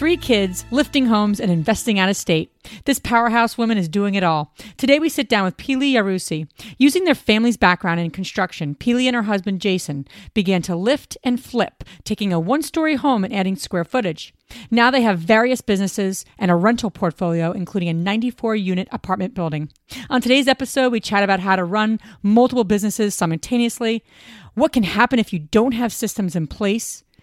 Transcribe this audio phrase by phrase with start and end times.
[0.00, 2.50] Three kids, lifting homes, and investing out of state.
[2.86, 4.54] This powerhouse woman is doing it all.
[4.78, 6.48] Today we sit down with Pili Yarusi.
[6.78, 11.38] Using their family's background in construction, Pili and her husband Jason began to lift and
[11.38, 14.32] flip, taking a one story home and adding square footage.
[14.70, 19.68] Now they have various businesses and a rental portfolio, including a 94 unit apartment building.
[20.08, 24.02] On today's episode, we chat about how to run multiple businesses simultaneously,
[24.54, 27.04] what can happen if you don't have systems in place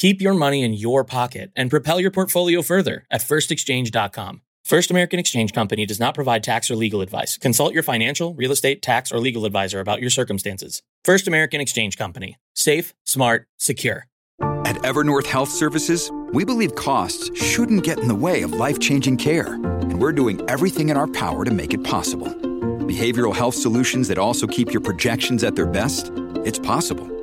[0.00, 4.40] Keep your money in your pocket and propel your portfolio further at firstexchange.com.
[4.64, 7.36] First American Exchange Company does not provide tax or legal advice.
[7.36, 10.82] Consult your financial, real estate, tax, or legal advisor about your circumstances.
[11.04, 12.38] First American Exchange Company.
[12.54, 14.06] Safe, smart, secure.
[14.64, 19.18] At Evernorth Health Services, we believe costs shouldn't get in the way of life changing
[19.18, 22.28] care, and we're doing everything in our power to make it possible.
[22.88, 26.10] Behavioral health solutions that also keep your projections at their best?
[26.46, 27.19] It's possible.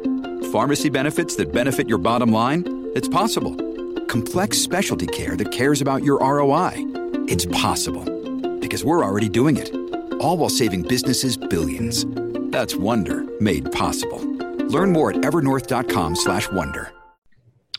[0.51, 2.91] Pharmacy benefits that benefit your bottom line?
[2.95, 3.53] It's possible.
[4.05, 6.71] Complex specialty care that cares about your ROI?
[7.27, 8.05] It's possible.
[8.61, 9.75] Because we're already doing it.
[10.21, 12.05] All while saving businesses billions.
[12.49, 14.19] That's Wonder made possible.
[14.69, 16.93] Learn more at evernorth.com/wonder.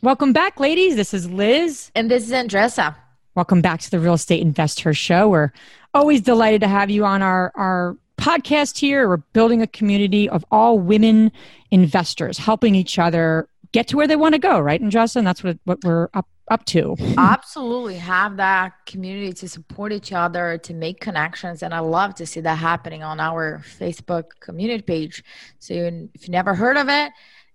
[0.02, 0.94] Welcome back, ladies.
[0.94, 1.90] This is Liz.
[1.94, 2.94] And this is Andressa.
[3.34, 5.30] Welcome back to the Real Estate Investor Show.
[5.30, 5.52] We're
[5.94, 9.08] always delighted to have you on our, our podcast here.
[9.08, 11.32] We're building a community of all women
[11.70, 14.80] investors, helping each other get to where they want to go, right?
[14.80, 16.96] And Justin, that's what, what we're up up to.
[17.16, 17.96] Absolutely.
[17.96, 21.62] Have that community to support each other, to make connections.
[21.62, 25.22] And I love to see that happening on our Facebook community page.
[25.58, 27.12] So if you never heard of it,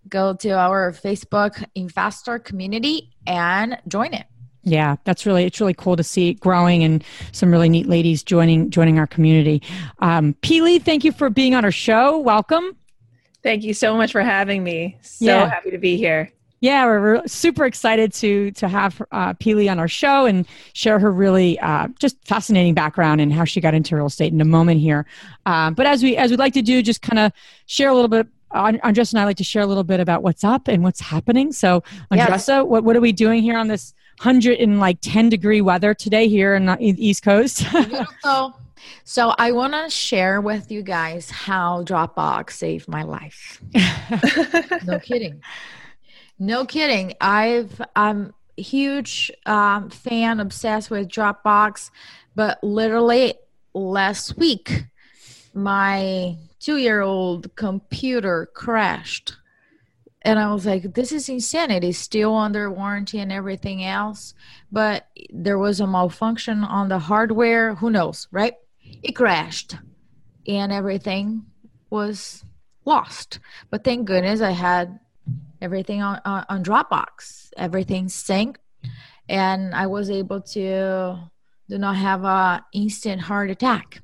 [0.09, 4.25] go to our Facebook investor community and join it.
[4.63, 8.23] Yeah, that's really it's really cool to see it growing and some really neat ladies
[8.23, 9.61] joining joining our community.
[9.99, 12.17] Um, Pili, thank you for being on our show.
[12.19, 12.77] Welcome.
[13.43, 14.97] Thank you so much for having me.
[15.01, 15.49] So yeah.
[15.49, 16.31] happy to be here.
[16.61, 21.11] Yeah, we're, super excited to to have uh, Pili on our show and share her
[21.11, 24.79] really uh, just fascinating background and how she got into real estate in a moment
[24.79, 25.05] here.
[25.45, 27.33] Uh, but as we as we'd like to do, just kind of
[27.65, 30.43] share a little bit Andressa and I like to share a little bit about what's
[30.43, 31.51] up and what's happening.
[31.51, 32.65] So, Andressa, yes.
[32.65, 36.27] what, what are we doing here on this hundred and like ten degree weather today
[36.27, 37.65] here in the East Coast?
[37.71, 38.59] Beautiful.
[39.05, 43.61] So I want to share with you guys how Dropbox saved my life.
[44.85, 45.41] no kidding.
[46.39, 47.13] No kidding.
[47.21, 51.89] I've I'm huge um, fan, obsessed with Dropbox,
[52.35, 53.35] but literally
[53.73, 54.85] last week,
[55.53, 59.35] my two-year-old computer crashed
[60.23, 61.91] and I was like, this is insanity.
[61.91, 64.33] Still under warranty and everything else,
[64.71, 67.75] but there was a malfunction on the hardware.
[67.75, 68.53] Who knows, right?
[69.01, 69.75] It crashed,
[70.47, 71.45] and everything
[71.89, 72.45] was
[72.85, 73.39] lost.
[73.69, 74.99] But thank goodness I had
[75.61, 77.51] everything on on, on Dropbox.
[77.57, 78.55] Everything synced,
[79.27, 81.19] and I was able to
[81.69, 84.01] do not have a instant heart attack.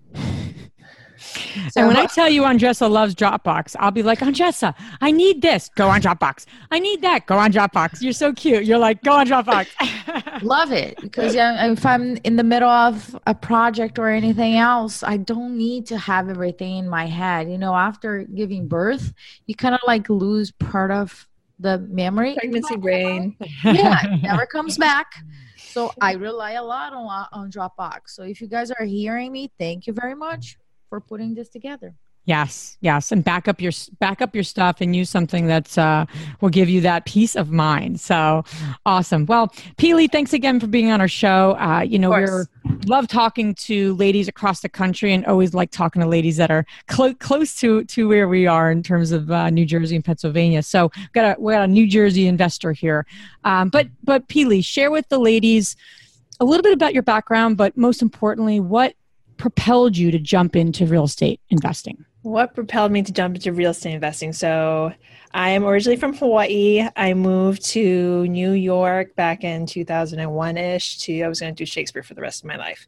[1.72, 5.42] So and when I tell you Andressa loves Dropbox, I'll be like, Andressa, I need
[5.42, 5.70] this.
[5.76, 6.46] Go on Dropbox.
[6.72, 7.26] I need that.
[7.26, 8.02] Go on Dropbox.
[8.02, 8.66] You're so cute.
[8.66, 10.42] You're like, go on Dropbox.
[10.44, 15.18] Love it because if I'm in the middle of a project or anything else, I
[15.18, 17.50] don't need to have everything in my head.
[17.50, 19.14] You know, after giving birth,
[19.46, 21.28] you kind of like lose part of
[21.60, 22.36] the memory.
[22.36, 23.36] Pregnancy brain.
[23.64, 25.12] Yeah, it never comes back.
[25.58, 28.02] So I rely a lot on, on Dropbox.
[28.08, 30.58] So if you guys are hearing me, thank you very much
[30.90, 31.96] for putting this together.
[32.26, 36.06] Yes, yes, and back up your back up your stuff and use something that's uh,
[36.42, 38.00] will give you that peace of mind.
[38.00, 38.44] So
[38.86, 39.26] awesome.
[39.26, 39.48] Well,
[39.78, 41.58] Pili, thanks again for being on our show.
[41.60, 46.04] Uh, you know, we love talking to ladies across the country, and always like talking
[46.04, 49.50] to ladies that are cl- close to to where we are in terms of uh,
[49.50, 50.62] New Jersey and Pennsylvania.
[50.62, 53.08] So we got a we got a New Jersey investor here.
[53.44, 55.76] Um, but but Pili, share with the ladies
[56.40, 58.94] a little bit about your background, but most importantly, what
[59.40, 62.06] propelled you to jump into real estate investing?
[62.22, 64.34] What propelled me to jump into real estate investing?
[64.34, 64.94] So,
[65.34, 66.88] I am originally from Hawaii.
[66.96, 70.98] I moved to New York back in 2001 ish.
[71.00, 72.88] To I was going to do Shakespeare for the rest of my life.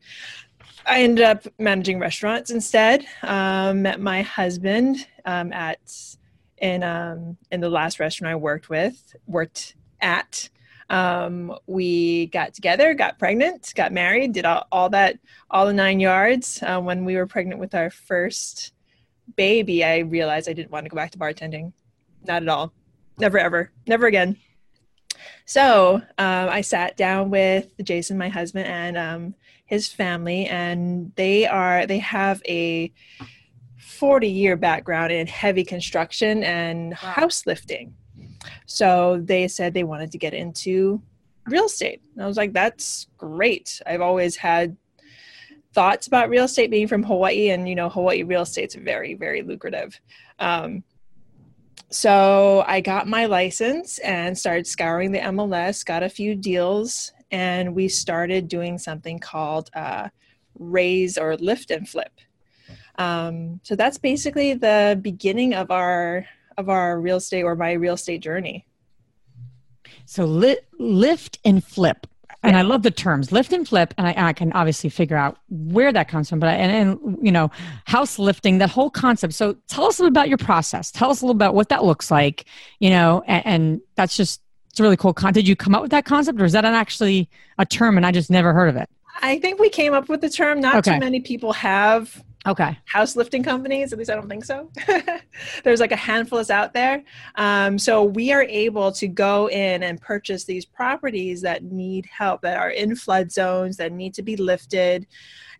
[0.85, 3.05] I ended up managing restaurants instead.
[3.21, 5.79] Um, met my husband um, at
[6.57, 10.49] in um, in the last restaurant I worked with worked at.
[10.91, 15.17] Um, we got together, got pregnant, got married, did all, all that,
[15.49, 16.61] all the nine yards.
[16.61, 18.73] Uh, when we were pregnant with our first
[19.37, 21.71] baby, I realized I didn't want to go back to bartending.
[22.25, 22.73] Not at all.
[23.17, 23.71] Never, ever.
[23.87, 24.35] Never again.
[25.45, 29.35] So um, I sat down with Jason, my husband, and um,
[29.65, 32.91] his family, and they are they have a
[33.79, 37.11] 40 year background in heavy construction and wow.
[37.11, 37.95] house lifting.
[38.65, 41.01] So they said they wanted to get into
[41.47, 42.01] real estate.
[42.13, 43.81] And I was like, that's great.
[43.85, 44.77] I've always had
[45.73, 49.41] thoughts about real estate being from Hawaii, and you know, Hawaii real estate's very, very
[49.41, 49.99] lucrative.
[50.39, 50.83] Um,
[51.89, 57.75] so I got my license and started scouring the MLS, got a few deals, and
[57.75, 60.09] we started doing something called uh,
[60.57, 62.11] raise or lift and flip.
[62.95, 66.25] Um, so that's basically the beginning of our
[66.57, 68.65] of our real estate or my real estate journey.
[70.05, 72.07] So li- lift and flip
[72.43, 75.37] and I love the terms lift and flip, and I, I, can obviously figure out
[75.49, 76.39] where that comes from.
[76.39, 77.51] But I, and, and you know,
[77.85, 79.33] house lifting, that whole concept.
[79.33, 80.91] So tell us a little about your process.
[80.91, 82.45] Tell us a little about what that looks like.
[82.79, 85.13] You know, and, and that's just it's a really cool.
[85.13, 87.97] Con- Did you come up with that concept, or is that an actually a term
[87.97, 88.89] and I just never heard of it?
[89.21, 90.59] I think we came up with the term.
[90.61, 90.93] Not okay.
[90.93, 92.77] too many people have okay.
[92.85, 94.69] House lifting companies at least i don't think so.
[95.63, 97.03] There's like a handful is out there.
[97.35, 102.41] Um, so we are able to go in and purchase these properties that need help
[102.41, 105.07] that are in flood zones that need to be lifted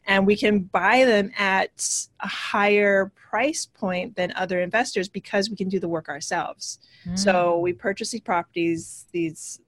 [0.08, 5.56] and we can buy them at a higher price point than other investors because we
[5.56, 6.80] can do the work ourselves.
[7.08, 7.18] Mm.
[7.18, 9.60] so we purchase these properties these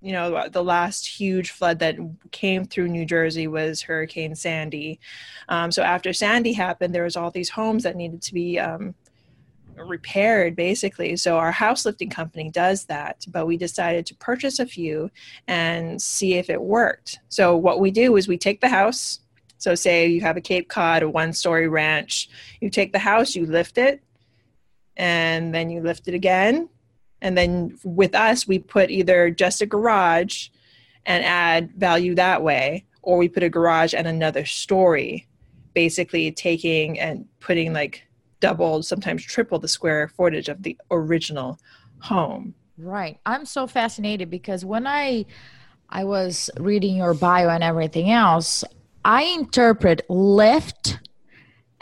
[0.00, 1.96] you know the last huge flood that
[2.30, 5.00] came through new jersey was hurricane sandy.
[5.48, 8.94] Um, so after sandy happened there was all these homes that needed to be um,
[9.76, 11.16] repaired basically.
[11.16, 15.10] So our house lifting company does that but we decided to purchase a few
[15.48, 17.18] and see if it worked.
[17.28, 19.20] So what we do is we take the house.
[19.58, 22.28] So say you have a cape cod a one story ranch.
[22.60, 24.00] You take the house you lift it
[24.96, 26.68] and then you lift it again
[27.20, 30.48] and then with us, we put either just a garage
[31.06, 35.26] and add value that way, or we put a garage and another story,
[35.74, 38.06] basically taking and putting like
[38.40, 41.58] double, sometimes triple the square footage of the original
[42.00, 42.54] home.
[42.76, 43.18] Right.
[43.26, 45.26] I'm so fascinated because when I
[45.90, 48.62] I was reading your bio and everything else,
[49.04, 50.98] I interpret lift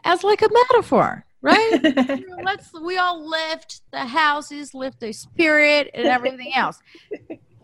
[0.04, 1.78] as like a metaphor right?
[2.44, 6.80] Let's we all lift the houses, lift the spirit, and everything else.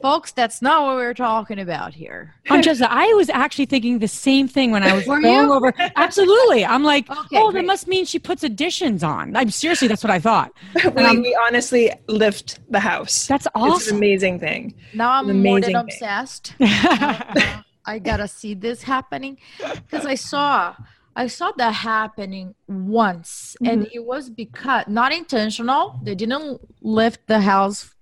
[0.02, 2.35] Folks, that's not what we are talking about here.
[2.61, 5.52] Just, I was actually thinking the same thing when I was going you?
[5.52, 5.73] over.
[5.95, 6.64] Absolutely.
[6.64, 7.61] I'm like, okay, oh, great.
[7.61, 9.37] that must mean she puts additions on.
[9.37, 10.52] I'm seriously, that's what I thought.
[10.75, 13.29] we, um, we, honestly lift the house.
[13.29, 13.76] That's awesome.
[13.76, 14.75] It's an amazing thing.
[14.93, 16.57] Now I'm more than obsessed.
[16.61, 20.75] uh, I gotta see this happening because I saw
[21.14, 23.73] I saw that happening once, mm-hmm.
[23.73, 25.99] and it was because not intentional.
[26.02, 27.95] They didn't lift the house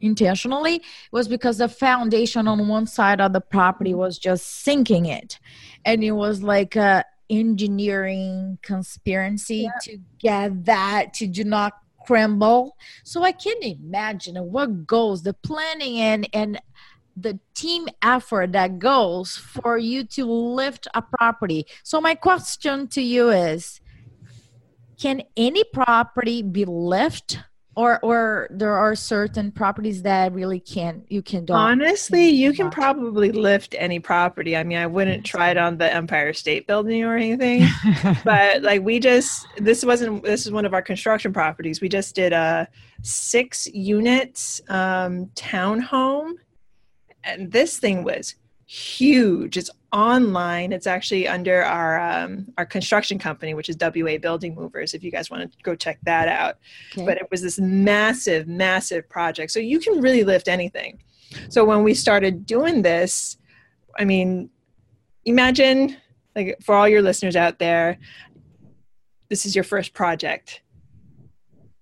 [0.00, 0.76] intentionally.
[0.76, 0.82] It
[1.12, 5.38] was because the foundation on one side of the property was just sinking it,
[5.84, 11.74] and it was like a engineering conspiracy to get that to do not
[12.06, 12.76] crumble.
[13.04, 16.60] So I can imagine what goes the planning and and
[17.20, 21.66] the team effort that goes for you to lift a property.
[21.82, 23.80] So my question to you is
[24.98, 27.44] can any property be lifted
[27.78, 32.70] or or there are certain properties that really can't you can do honestly you can
[32.70, 34.56] probably lift any property.
[34.56, 37.68] I mean i wouldn't try it on the empire state building or anything
[38.24, 41.80] but like we just this wasn't this is one of our construction properties.
[41.80, 42.66] We just did a
[43.02, 46.32] six unit um, townhome
[47.24, 48.34] and this thing was
[48.66, 49.56] huge.
[49.56, 50.72] It's online.
[50.72, 54.94] It's actually under our um, our construction company, which is WA Building Movers.
[54.94, 56.56] If you guys want to go check that out,
[56.92, 57.06] okay.
[57.06, 59.50] but it was this massive, massive project.
[59.52, 61.02] So you can really lift anything.
[61.48, 63.38] So when we started doing this,
[63.98, 64.50] I mean,
[65.24, 65.96] imagine
[66.36, 67.98] like for all your listeners out there,
[69.28, 70.62] this is your first project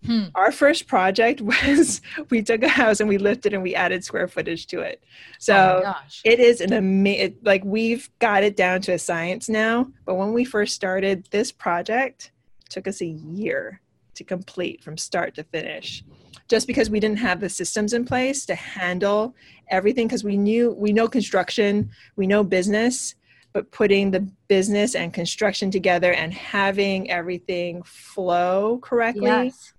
[0.07, 0.25] Hmm.
[0.35, 4.29] Our first project was we took a house and we lifted and we added square
[4.29, 5.03] footage to it.
[5.39, 5.95] So oh
[6.25, 9.91] it is an amazing, like we've got it down to a science now.
[10.05, 12.33] But when we first started this project,
[12.69, 13.81] took us a year
[14.15, 16.03] to complete from start to finish
[16.49, 19.35] just because we didn't have the systems in place to handle
[19.69, 23.15] everything because we knew we know construction we know business
[23.53, 29.75] but putting the business and construction together and having everything flow correctly yes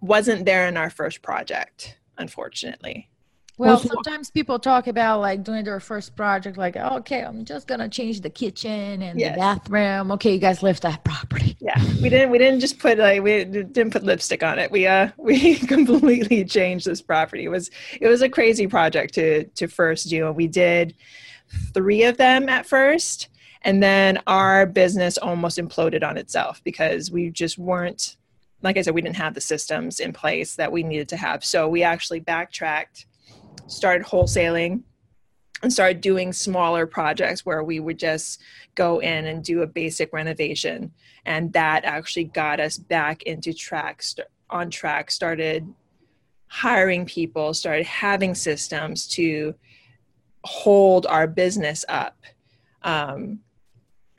[0.00, 3.10] wasn't there in our first project, unfortunately.
[3.60, 7.90] Well, sometimes people talk about like doing their first project, like, okay, I'm just gonna
[7.90, 9.34] change the kitchen and yes.
[9.34, 10.10] the bathroom.
[10.12, 11.58] Okay, you guys left that property.
[11.60, 12.30] Yeah, we didn't.
[12.30, 14.70] We didn't just put like we didn't put lipstick on it.
[14.70, 17.44] We uh we completely changed this property.
[17.44, 20.94] It was it was a crazy project to to first do, and we did
[21.74, 23.28] three of them at first,
[23.60, 28.16] and then our business almost imploded on itself because we just weren't
[28.62, 31.44] like I said, we didn't have the systems in place that we needed to have.
[31.44, 33.06] So we actually backtracked,
[33.66, 34.82] started wholesaling,
[35.62, 38.40] and started doing smaller projects where we would just
[38.74, 40.92] go in and do a basic renovation.
[41.26, 44.02] And that actually got us back into track,
[44.48, 45.66] on track, started
[46.46, 49.54] hiring people, started having systems to
[50.44, 52.16] hold our business up.
[52.82, 53.40] Um,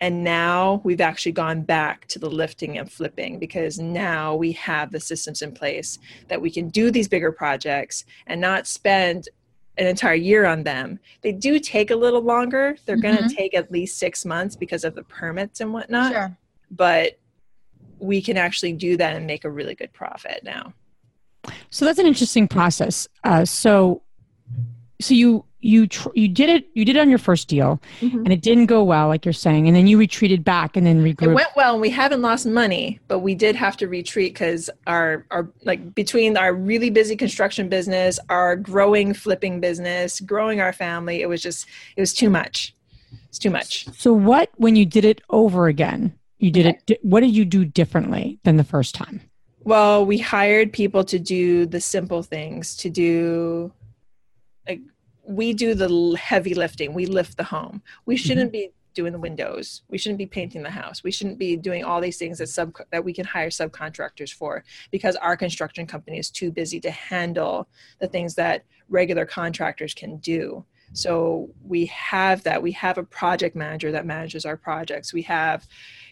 [0.01, 4.91] and now we've actually gone back to the lifting and flipping because now we have
[4.91, 9.29] the systems in place that we can do these bigger projects and not spend
[9.77, 10.99] an entire year on them.
[11.21, 12.75] They do take a little longer.
[12.85, 13.15] They're mm-hmm.
[13.15, 16.13] going to take at least six months because of the permits and whatnot.
[16.13, 16.37] Sure.
[16.71, 17.19] But
[17.99, 20.73] we can actually do that and make a really good profit now.
[21.69, 23.07] So that's an interesting process.
[23.23, 24.01] Uh, so,
[24.99, 28.17] so you you tr- you did it you did it on your first deal mm-hmm.
[28.17, 31.03] and it didn't go well like you're saying and then you retreated back and then
[31.03, 31.31] regrouped.
[31.31, 34.69] It went well and we haven't lost money but we did have to retreat cuz
[34.87, 40.73] our our like between our really busy construction business our growing flipping business growing our
[40.73, 42.75] family it was just it was too much
[43.29, 46.79] it's too much so what when you did it over again you did okay.
[46.87, 49.21] it what did you do differently than the first time
[49.63, 53.71] well we hired people to do the simple things to do
[55.31, 56.93] we do the heavy lifting.
[56.93, 57.81] We lift the home.
[58.05, 58.69] We shouldn't mm-hmm.
[58.69, 59.83] be doing the windows.
[59.89, 61.03] We shouldn't be painting the house.
[61.03, 64.63] We shouldn't be doing all these things that sub that we can hire subcontractors for
[64.91, 67.69] because our construction company is too busy to handle
[67.99, 70.65] the things that regular contractors can do.
[70.93, 72.61] So we have that.
[72.61, 75.13] We have a project manager that manages our projects.
[75.13, 75.65] We have,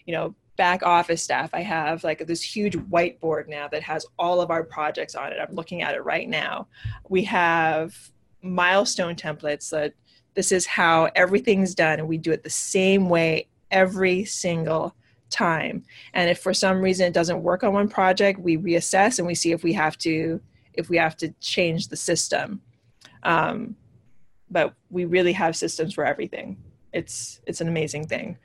[0.06, 1.50] you know, back office staff.
[1.52, 5.38] I have like this huge whiteboard now that has all of our projects on it.
[5.38, 6.68] I'm looking at it right now.
[7.10, 7.94] We have
[8.42, 9.94] milestone templates that
[10.34, 14.94] this is how everything's done and we do it the same way every single
[15.28, 15.84] time.
[16.14, 19.34] And if for some reason it doesn't work on one project we reassess and we
[19.34, 20.40] see if we have to
[20.74, 22.60] if we have to change the system.
[23.22, 23.76] Um,
[24.50, 26.56] but we really have systems for everything.
[26.92, 28.38] It's it's an amazing thing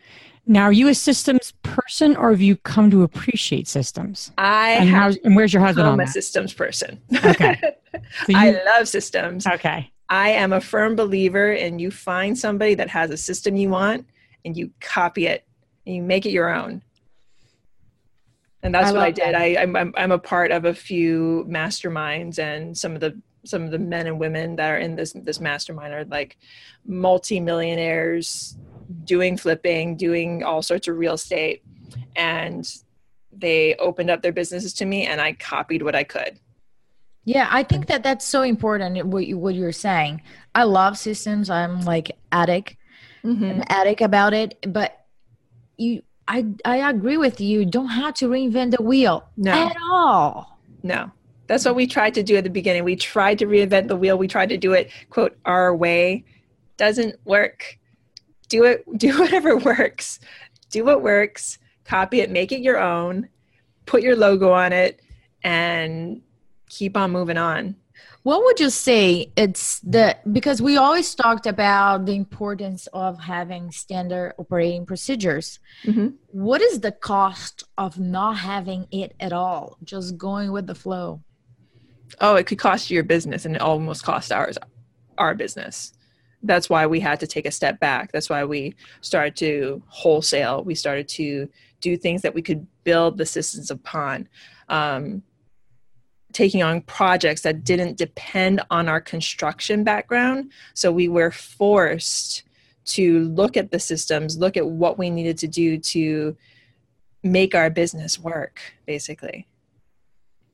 [0.47, 4.89] now are you a systems person or have you come to appreciate systems i and,
[4.89, 7.59] have and where's your husband i'm a systems person okay
[8.25, 9.47] so you, I love systems.
[9.47, 9.91] Okay.
[10.09, 14.07] I am a firm believer in you find somebody that has a system you want
[14.43, 15.45] and you copy it
[15.85, 16.83] and you make it your own.
[18.61, 19.33] And that's I what I did.
[19.33, 19.35] That.
[19.35, 23.69] I, I'm, I'm a part of a few masterminds and some of the some of
[23.69, 26.37] the men and women that are in this this mastermind are like
[26.87, 28.57] multi-millionaires
[29.03, 31.63] doing flipping, doing all sorts of real estate.
[32.15, 32.67] And
[33.31, 36.39] they opened up their businesses to me and I copied what I could.
[37.25, 39.03] Yeah, I think that that's so important.
[39.07, 40.21] What you what you're saying.
[40.53, 41.49] I love systems.
[41.49, 42.77] I'm like addict,
[43.23, 43.43] mm-hmm.
[43.43, 44.63] an addict about it.
[44.71, 45.05] But
[45.75, 47.61] you, I I agree with you.
[47.61, 47.65] you.
[47.65, 49.51] Don't have to reinvent the wheel no.
[49.51, 50.59] at all.
[50.83, 51.11] No,
[51.47, 52.83] that's what we tried to do at the beginning.
[52.83, 54.19] We tried to reinvent the wheel.
[54.19, 56.25] We tried to do it quote our way.
[56.77, 57.79] Doesn't work.
[58.49, 58.85] Do it.
[58.97, 60.19] Do whatever works.
[60.69, 61.59] Do what works.
[61.83, 62.31] Copy it.
[62.31, 63.29] Make it your own.
[63.85, 65.01] Put your logo on it,
[65.43, 66.21] and
[66.67, 67.75] keep on moving on
[68.25, 73.69] what would you say it's the because we always talked about the importance of having
[73.69, 76.07] standard operating procedures mm-hmm.
[76.31, 81.21] what is the cost of not having it at all just going with the flow
[82.19, 84.57] oh it could cost you your business and it almost cost ours
[85.19, 85.93] our business
[86.45, 88.11] that's why we had to take a step back.
[88.11, 90.63] That's why we started to wholesale.
[90.63, 91.49] We started to
[91.81, 94.27] do things that we could build the systems upon.
[94.69, 95.23] Um,
[96.31, 100.51] taking on projects that didn't depend on our construction background.
[100.73, 102.43] So we were forced
[102.85, 106.35] to look at the systems, look at what we needed to do to
[107.23, 109.47] make our business work, basically.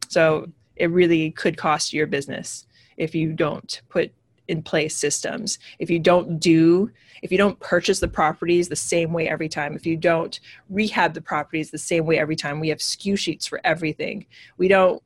[0.08, 4.14] So it really could cost your business if you don't put
[4.52, 5.60] in place systems.
[5.80, 6.92] If you don't do
[7.22, 10.40] if you don't purchase the properties the same way every time if you don't
[10.70, 14.26] rehab the properties the same way every time we have SKU sheets for everything.
[14.58, 15.02] We don't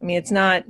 [0.00, 0.64] i mean it's not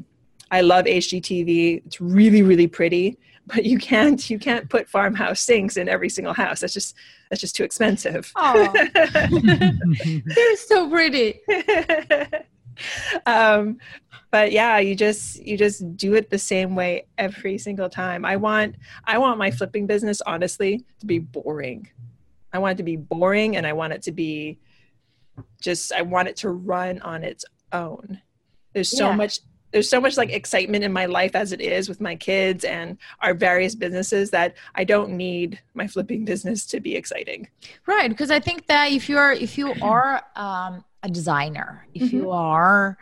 [0.51, 5.77] i love hgtv it's really really pretty but you can't you can't put farmhouse sinks
[5.77, 6.61] in every single house.
[6.61, 6.95] That's just
[7.29, 8.33] that's just too expensive.
[8.37, 11.41] Oh they're so pretty
[13.27, 13.79] um,
[14.31, 18.37] but yeah you just you just do it the same way every single time i
[18.37, 21.89] want i want my flipping business honestly to be boring
[22.53, 24.59] i want it to be boring and i want it to be
[25.61, 28.21] just i want it to run on its own
[28.73, 29.17] there's so yeah.
[29.17, 29.41] much
[29.73, 32.99] there's so much like excitement in my life as it is with my kids and
[33.21, 37.49] our various businesses that I don't need my flipping business to be exciting.
[37.87, 42.17] Right, because I think that if you're if you are um, a designer, if mm-hmm.
[42.17, 42.99] you are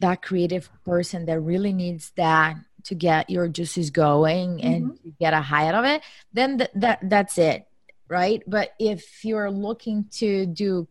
[0.00, 4.66] that creative person that really needs that to get your juices going mm-hmm.
[4.66, 7.66] and get a high out of it, then th- that that's it,
[8.08, 8.42] right?
[8.46, 10.86] But if you're looking to do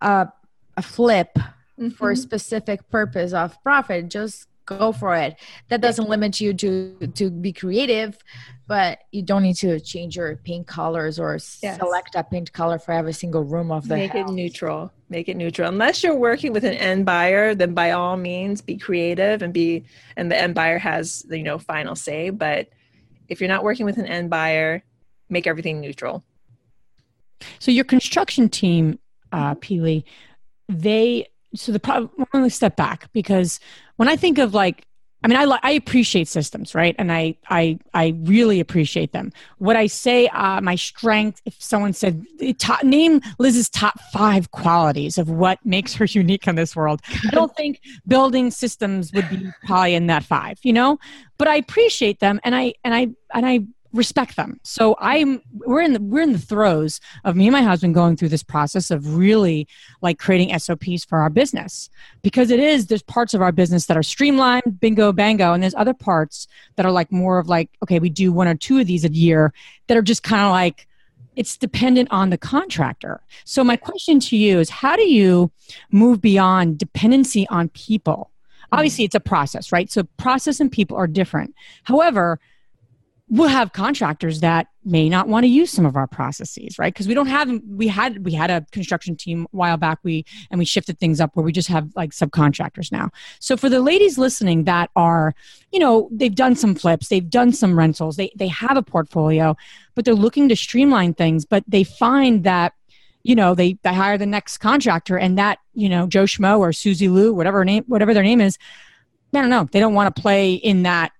[0.00, 0.28] a,
[0.76, 1.90] a flip mm-hmm.
[1.90, 2.22] for a mm-hmm.
[2.22, 5.36] specific purpose of profit, just go for it.
[5.68, 8.18] That doesn't limit you to to be creative,
[8.66, 11.78] but you don't need to change your paint colors or yes.
[11.78, 14.30] select a paint color for every single room of the make house.
[14.30, 18.16] it neutral make it neutral unless you're working with an end buyer then by all
[18.16, 19.84] means be creative and be
[20.16, 22.68] and the end buyer has the you know final say but
[23.28, 24.82] if you're not working with an end buyer
[25.28, 26.24] make everything neutral
[27.58, 28.98] so your construction team
[29.32, 30.04] uh Pili
[30.68, 33.60] they so the problem me step back because
[33.96, 34.86] when i think of like
[35.24, 36.94] I mean, I I appreciate systems, right?
[36.98, 39.32] And I I I really appreciate them.
[39.56, 41.40] What I say, uh, my strength.
[41.46, 42.22] If someone said
[42.58, 47.30] top, name Liz's top five qualities of what makes her unique in this world, I
[47.30, 50.58] don't think building systems would be probably in that five.
[50.62, 50.98] You know,
[51.38, 53.60] but I appreciate them, and I and I and I
[53.94, 54.60] respect them.
[54.64, 58.16] So I'm we're in the we're in the throes of me and my husband going
[58.16, 59.68] through this process of really
[60.02, 61.88] like creating SOPs for our business
[62.20, 65.74] because it is there's parts of our business that are streamlined, bingo bango, and there's
[65.76, 68.86] other parts that are like more of like okay, we do one or two of
[68.86, 69.54] these a year
[69.86, 70.88] that are just kind of like
[71.36, 73.20] it's dependent on the contractor.
[73.44, 75.50] So my question to you is how do you
[75.90, 78.30] move beyond dependency on people?
[78.70, 78.78] Hmm.
[78.78, 79.90] Obviously it's a process, right?
[79.90, 81.54] So process and people are different.
[81.84, 82.40] However,
[83.30, 87.08] we'll have contractors that may not want to use some of our processes right because
[87.08, 90.58] we don't have we had we had a construction team a while back we and
[90.58, 93.08] we shifted things up where we just have like subcontractors now
[93.40, 95.34] so for the ladies listening that are
[95.72, 99.56] you know they've done some flips they've done some rentals they they have a portfolio
[99.94, 102.74] but they're looking to streamline things but they find that
[103.22, 106.74] you know they they hire the next contractor and that you know joe schmo or
[106.74, 108.58] susie lou whatever name whatever their name is
[109.36, 109.68] I don't know.
[109.70, 111.12] They don't want to play in that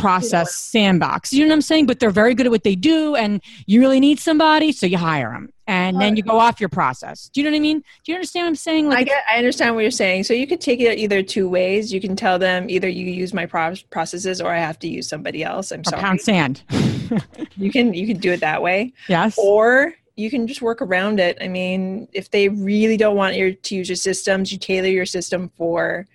[0.00, 1.32] process sandbox.
[1.32, 1.86] You know what I'm saying?
[1.86, 4.98] But they're very good at what they do, and you really need somebody, so you
[4.98, 7.28] hire them, and then you go off your process.
[7.32, 7.80] Do you know what I mean?
[8.04, 8.88] Do you understand what I'm saying?
[8.88, 10.24] Like I get, I understand what you're saying.
[10.24, 11.92] So you could take it either two ways.
[11.92, 15.08] You can tell them either you use my pro- processes, or I have to use
[15.08, 15.72] somebody else.
[15.72, 16.02] I'm sorry.
[16.02, 16.62] Pound sand.
[17.56, 18.92] you can you can do it that way.
[19.08, 19.36] Yes.
[19.38, 21.36] Or you can just work around it.
[21.40, 25.06] I mean, if they really don't want you to use your systems, you tailor your
[25.06, 26.06] system for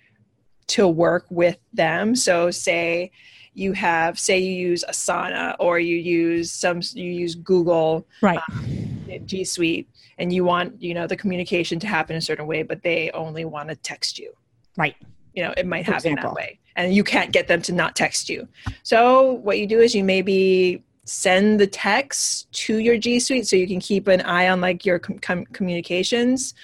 [0.68, 2.16] to work with them.
[2.16, 3.12] So say
[3.54, 8.40] you have say you use asana or you use some you use google right.
[8.50, 9.88] um, g suite
[10.18, 13.44] and you want you know the communication to happen a certain way but they only
[13.44, 14.32] want to text you.
[14.76, 14.96] Right.
[15.34, 16.30] You know it might For happen example.
[16.30, 18.48] that way and you can't get them to not text you.
[18.82, 23.56] So what you do is you maybe send the text to your g suite so
[23.56, 26.54] you can keep an eye on like your com- communications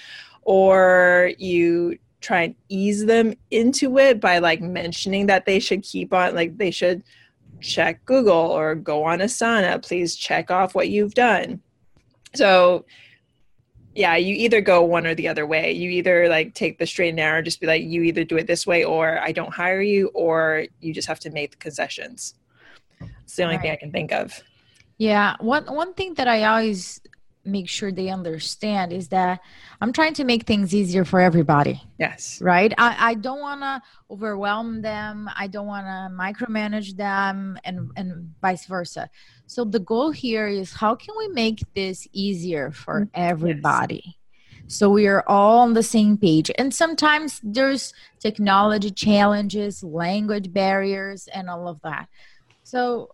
[0.43, 6.13] or you try and ease them into it by like mentioning that they should keep
[6.13, 7.03] on like they should
[7.61, 9.81] check Google or go on Asana.
[9.81, 11.61] Please check off what you've done.
[12.35, 12.85] So
[13.95, 15.71] yeah, you either go one or the other way.
[15.71, 18.47] You either like take the straight and narrow, just be like, you either do it
[18.47, 22.35] this way or I don't hire you, or you just have to make the concessions.
[23.23, 23.61] It's the only right.
[23.61, 24.41] thing I can think of.
[24.97, 25.35] Yeah.
[25.39, 27.01] One one thing that I always
[27.45, 29.39] make sure they understand is that
[29.81, 31.81] I'm trying to make things easier for everybody.
[31.97, 32.41] Yes.
[32.41, 32.73] Right?
[32.77, 35.29] I, I don't want to overwhelm them.
[35.35, 39.09] I don't want to micromanage them and, and vice versa.
[39.47, 44.03] So the goal here is how can we make this easier for mm, everybody?
[44.05, 44.15] Yes.
[44.67, 46.51] So we are all on the same page.
[46.57, 52.07] And sometimes there's technology challenges, language barriers, and all of that.
[52.63, 53.09] So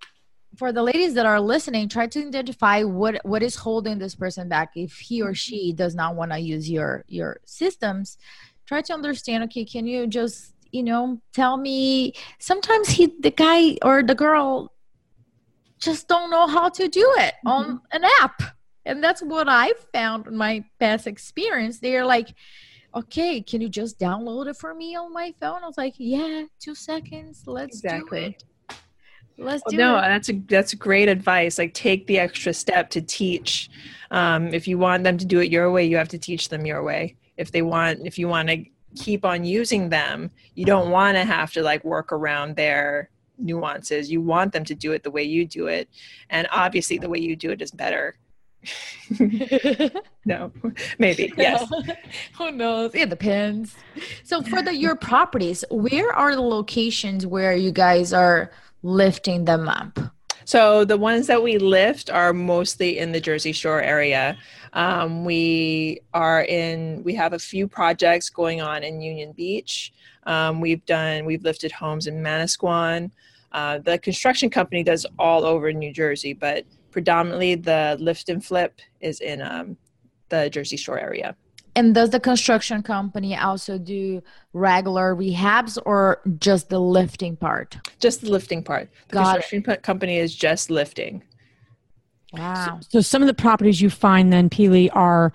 [0.58, 4.50] for the ladies that are listening, try to identify what what is holding this person
[4.50, 4.72] back.
[4.76, 8.18] If he or she does not want to use your your systems,
[8.66, 9.44] try to understand.
[9.46, 12.14] Okay, can you just you know tell me?
[12.40, 14.72] Sometimes he, the guy or the girl,
[15.80, 17.48] just don't know how to do it mm-hmm.
[17.48, 18.42] on an app,
[18.86, 21.80] and that's what I found in my past experience.
[21.80, 22.34] They're like.
[22.98, 25.62] Okay, can you just download it for me on my phone?
[25.62, 27.44] I was like, yeah, two seconds.
[27.46, 28.20] Let's exactly.
[28.22, 28.44] do it
[29.38, 30.02] Let's do no, it.
[30.02, 31.58] that's a that's great advice.
[31.58, 33.70] Like take the extra step to teach.
[34.12, 36.66] Um, if you want them to do it your way, you have to teach them
[36.66, 37.16] your way.
[37.38, 41.26] If they want, if you want to keep on using them, you don't want to
[41.26, 44.10] have to like work around their nuances.
[44.10, 45.90] You want them to do it the way you do it,
[46.30, 48.16] and obviously the way you do it is better.
[50.26, 50.52] no,
[50.98, 51.70] maybe yes.
[52.38, 52.92] Who knows?
[52.94, 53.76] Yeah, it depends.
[54.24, 58.52] So for the your properties, where are the locations where you guys are?
[58.84, 60.00] Lifting them up?
[60.46, 64.38] So the ones that we lift are mostly in the Jersey Shore area.
[64.74, 67.04] Um, we are in.
[67.04, 69.92] We have a few projects going on in Union Beach.
[70.28, 71.26] Um, we've done.
[71.26, 73.10] We've lifted homes in Manasquan.
[73.52, 78.82] Uh, the construction company does all over New Jersey, but predominantly the lift and flip
[79.00, 79.78] is in um,
[80.30, 81.36] the Jersey Shore area.
[81.76, 87.78] And does the construction company also do regular rehabs or just the lifting part?
[88.00, 88.90] Just the lifting part.
[89.10, 89.84] The Got construction it.
[89.84, 91.22] company is just lifting.
[92.34, 92.80] Wow.
[92.82, 95.32] So, so, some of the properties you find then, Pili, are,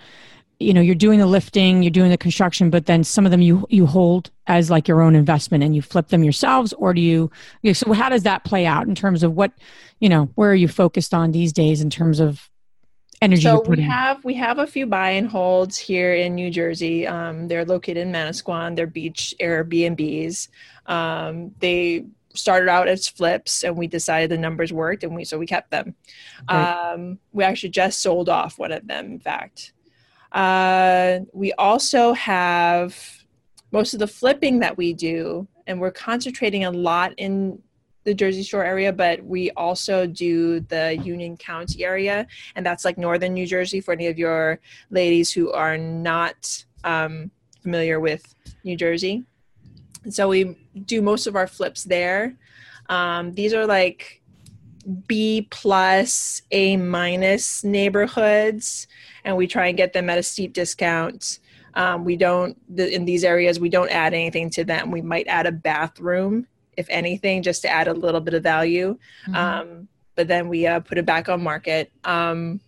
[0.59, 3.41] you know, you're doing the lifting, you're doing the construction, but then some of them
[3.41, 7.01] you you hold as like your own investment and you flip them yourselves, or do
[7.01, 7.31] you?
[7.73, 9.53] so how does that play out in terms of what,
[10.01, 12.50] you know, where are you focused on these days in terms of
[13.23, 17.07] energy so we have we have a few buy and holds here in new jersey.
[17.07, 18.77] Um, they're located in manasquan.
[18.77, 20.49] They're beach airbnbs.
[20.87, 25.39] Um, they started out as flips and we decided the numbers worked and we so
[25.39, 25.95] we kept them.
[26.49, 29.73] Um, we actually just sold off one of them in fact.
[30.33, 32.97] Uh, we also have
[33.73, 37.61] most of the flipping that we do and we're concentrating a lot in
[38.05, 42.97] the Jersey Shore area, but we also do the Union County area, and that's like
[42.97, 44.61] northern New Jersey for any of your
[44.91, 47.31] ladies who are not um,
[47.63, 48.35] familiar with
[48.65, 49.25] New Jersey.
[50.09, 52.37] So we do most of our flips there.
[52.89, 54.23] Um, these are like
[55.07, 58.87] B plus, A minus neighborhoods,
[59.25, 61.41] and we try and get them at a steep discount.
[61.75, 64.91] Um, we don't in these areas we don't add anything to them.
[64.91, 68.99] We might add a bathroom if anything, just to add a little bit of value.
[69.27, 69.35] Mm-hmm.
[69.35, 71.91] Um, but then we uh, put it back on market.
[72.05, 72.61] Um,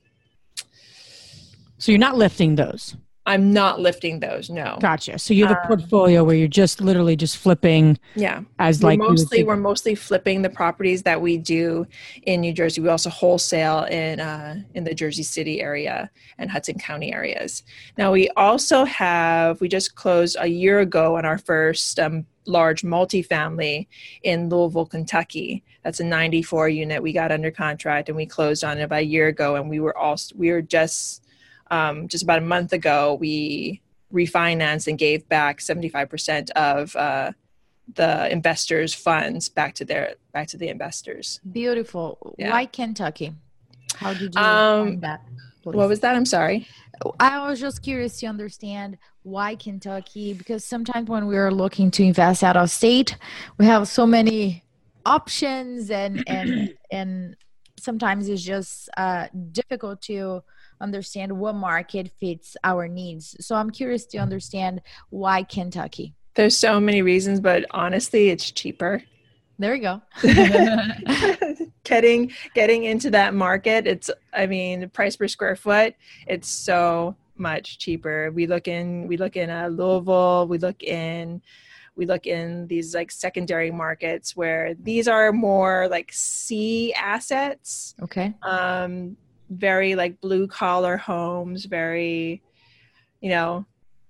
[1.78, 2.96] so you're not lifting those.
[3.24, 4.50] I'm not lifting those.
[4.50, 4.78] No.
[4.80, 5.18] Gotcha.
[5.18, 7.98] So you have a um, portfolio where you're just literally just flipping.
[8.16, 8.42] Yeah.
[8.58, 11.86] As we're like mostly we're mostly flipping the properties that we do
[12.24, 12.80] in New Jersey.
[12.80, 17.62] We also wholesale in uh, in the Jersey City area and Hudson County areas.
[17.96, 22.83] Now we also have we just closed a year ago on our first um, large
[22.83, 23.87] multifamily
[24.22, 25.62] in Louisville, Kentucky.
[25.83, 27.02] That's a 94 unit.
[27.02, 29.57] We got under contract and we closed on it about a year ago.
[29.57, 31.24] And we were all we were just
[31.70, 33.14] um, just about a month ago.
[33.14, 33.81] We
[34.12, 37.33] refinanced and gave back 75% of uh,
[37.94, 41.40] the investors' funds back to their back to the investors.
[41.50, 42.35] Beautiful.
[42.38, 42.50] Yeah.
[42.50, 43.35] Why Kentucky?
[43.96, 45.22] How did you um, find that?
[45.64, 46.16] What was that?
[46.16, 46.66] I'm sorry.
[47.20, 52.02] I was just curious to understand why Kentucky because sometimes when we are looking to
[52.02, 53.16] invest out of state,
[53.58, 54.64] we have so many
[55.04, 57.36] options and and and
[57.78, 60.42] sometimes it's just uh, difficult to
[60.80, 63.36] understand what market fits our needs.
[63.40, 66.14] So I'm curious to understand why Kentucky.
[66.34, 69.02] There's so many reasons, but honestly, it's cheaper.
[69.62, 70.03] There we go.
[71.85, 75.94] getting getting into that market, it's I mean, price per square foot,
[76.27, 78.33] it's so much cheaper.
[78.33, 81.42] We look in we look in uh, Louisville, we look in
[81.94, 87.94] we look in these like secondary markets where these are more like C assets.
[88.03, 88.35] Okay.
[88.42, 89.16] Um
[89.48, 92.42] very like blue collar homes, very
[93.20, 93.64] you know,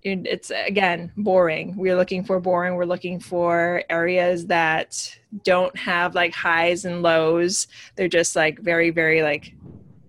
[0.05, 6.35] it's again boring we're looking for boring we're looking for areas that don't have like
[6.35, 9.55] highs and lows they're just like very very like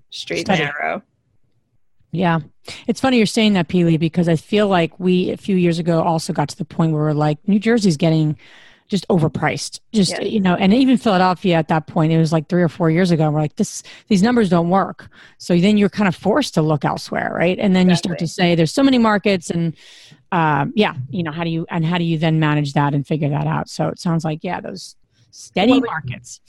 [0.09, 0.63] straight Steady.
[0.63, 1.03] narrow
[2.13, 2.41] Yeah.
[2.87, 6.01] It's funny you're saying that, Pili, because I feel like we a few years ago
[6.01, 8.37] also got to the point where we're like, New Jersey's getting
[8.93, 9.79] just overpriced.
[9.91, 10.21] Just yeah.
[10.21, 13.09] you know, and even Philadelphia at that point, it was like three or four years
[13.09, 13.31] ago.
[13.31, 15.09] We're like, this these numbers don't work.
[15.39, 17.57] So then you're kind of forced to look elsewhere, right?
[17.57, 17.89] And then exactly.
[17.89, 19.75] you start to say, there's so many markets, and
[20.31, 23.05] um, yeah, you know, how do you and how do you then manage that and
[23.05, 23.67] figure that out?
[23.67, 24.95] So it sounds like yeah, those
[25.31, 26.39] steady well, markets.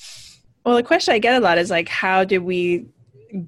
[0.67, 2.87] Well, the question I get a lot is like, how do we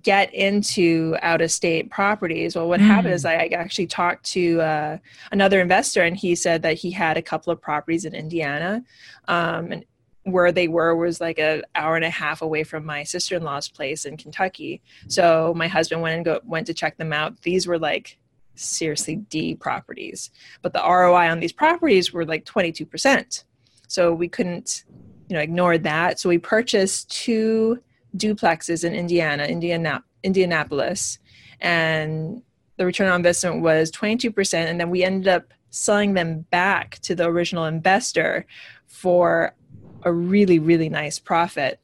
[0.03, 2.57] get into out of state properties.
[2.57, 2.87] Well, what mm.
[2.87, 3.31] happened is mm.
[3.31, 4.99] I actually talked to uh,
[5.33, 8.83] another investor, and he said that he had a couple of properties in Indiana,
[9.29, 9.85] um, and
[10.25, 14.05] where they were was like an hour and a half away from my sister-in-law's place
[14.05, 14.83] in Kentucky.
[15.07, 17.43] So my husband went and go, went to check them out.
[17.43, 18.19] These were like
[18.57, 20.31] seriously D properties,
[20.63, 23.45] but the ROI on these properties were like 22%.
[23.87, 24.85] So we couldn't,
[25.29, 26.19] you know, ignore that.
[26.19, 27.81] So we purchased two
[28.17, 31.19] duplexes in Indiana, Indiana Indianapolis,
[31.61, 32.43] and
[32.77, 34.55] the return on investment was 22%.
[34.55, 38.47] And then we ended up selling them back to the original investor
[38.87, 39.55] for
[40.03, 41.81] a really, really nice profit.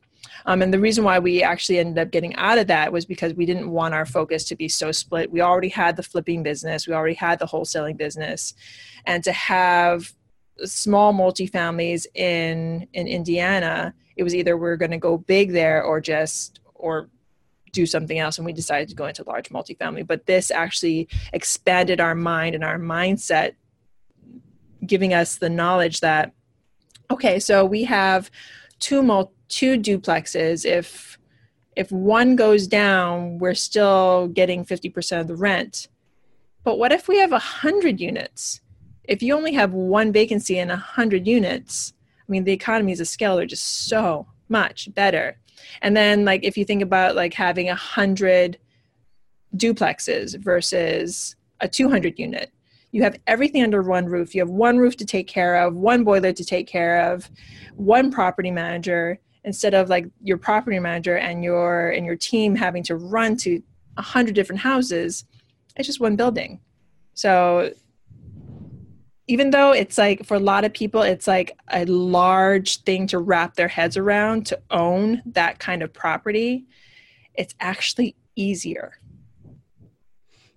[0.47, 3.35] Um, and the reason why we actually ended up getting out of that was because
[3.35, 5.31] we didn't want our focus to be so split.
[5.31, 8.55] We already had the flipping business, we already had the wholesaling business,
[9.07, 10.13] and to have
[10.65, 15.83] small multifamilies in in Indiana it was either we are going to go big there
[15.83, 17.09] or just or
[17.73, 20.07] do something else and we decided to go into large multifamily.
[20.07, 23.55] But this actually expanded our mind and our mindset
[24.85, 26.33] giving us the knowledge that
[27.11, 28.31] okay so we have
[28.81, 30.65] two mul- two duplexes.
[30.65, 31.19] If
[31.77, 35.89] if one goes down we're still getting 50% of the rent.
[36.65, 38.61] But what if we have 100 units
[39.05, 41.95] if you only have one vacancy in 100 units
[42.29, 45.39] I mean, the economies of scale are just so much better.
[45.81, 48.59] And then, like, if you think about like having a hundred
[49.57, 52.51] duplexes versus a 200 unit,
[52.91, 54.35] you have everything under one roof.
[54.35, 57.31] You have one roof to take care of, one boiler to take care of,
[57.75, 62.83] one property manager instead of like your property manager and your and your team having
[62.85, 63.63] to run to
[63.97, 65.25] a hundred different houses.
[65.77, 66.61] It's just one building.
[67.15, 67.73] So
[69.29, 73.19] even though it's like for a lot of people it's like a large thing to
[73.19, 76.67] wrap their heads around to own that kind of property
[77.35, 78.99] it's actually easier.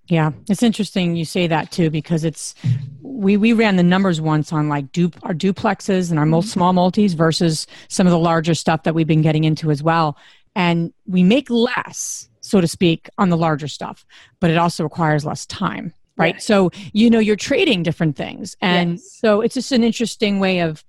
[0.08, 2.56] Yeah it's interesting you say that too because it's
[3.02, 6.48] we we ran the numbers once on like du- our duplexes and our mm-hmm.
[6.48, 10.18] small multis versus some of the larger stuff that we've been getting into as well.
[10.56, 14.06] And we make less so to speak on the larger stuff
[14.40, 16.36] but it also requires less time right?
[16.36, 16.46] Yes.
[16.46, 18.56] So, you know, you're trading different things.
[18.62, 19.12] And yes.
[19.12, 20.84] so it's just an interesting way of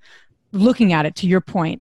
[0.53, 1.83] looking at it, to your point.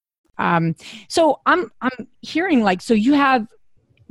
[0.41, 0.75] Um,
[1.07, 3.47] so I'm I'm hearing like so you have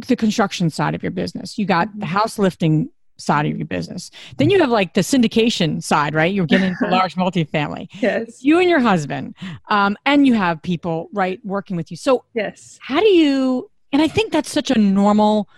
[0.07, 1.59] the construction side of your business.
[1.59, 4.11] You got the house lifting side of your business.
[4.39, 6.33] Then you have like the syndication side, right?
[6.33, 7.89] You're getting into large multifamily.
[8.01, 8.43] Yes.
[8.43, 9.35] You and your husband,
[9.69, 11.97] um, and you have people right working with you.
[11.97, 13.71] So yes, how do you?
[13.93, 15.49] And I think that's such a normal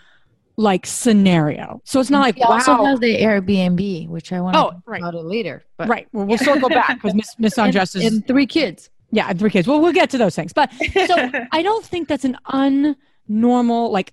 [0.57, 1.81] like scenario.
[1.85, 2.53] So it's not like we wow.
[2.53, 5.01] also have the Airbnb, which I want to oh, talk right.
[5.01, 5.65] about it later.
[5.77, 8.91] But right, well, we'll circle back because Miss Miss Andres is and three kids.
[9.13, 9.69] Yeah, three kids.
[9.69, 10.53] Well, we'll get to those things.
[10.53, 10.73] But
[11.07, 14.13] so I don't think that's an unnormal like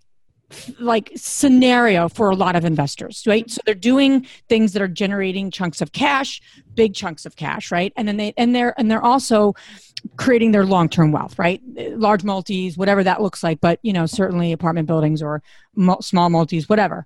[0.79, 3.49] like scenario for a lot of investors, right?
[3.49, 6.41] So they're doing things that are generating chunks of cash,
[6.73, 7.93] big chunks of cash, right?
[7.95, 9.53] And then they and they're and they're also
[10.17, 11.61] creating their long-term wealth, right?
[11.75, 15.41] Large multis, whatever that looks like, but you know, certainly apartment buildings or
[16.01, 17.05] small multis, whatever.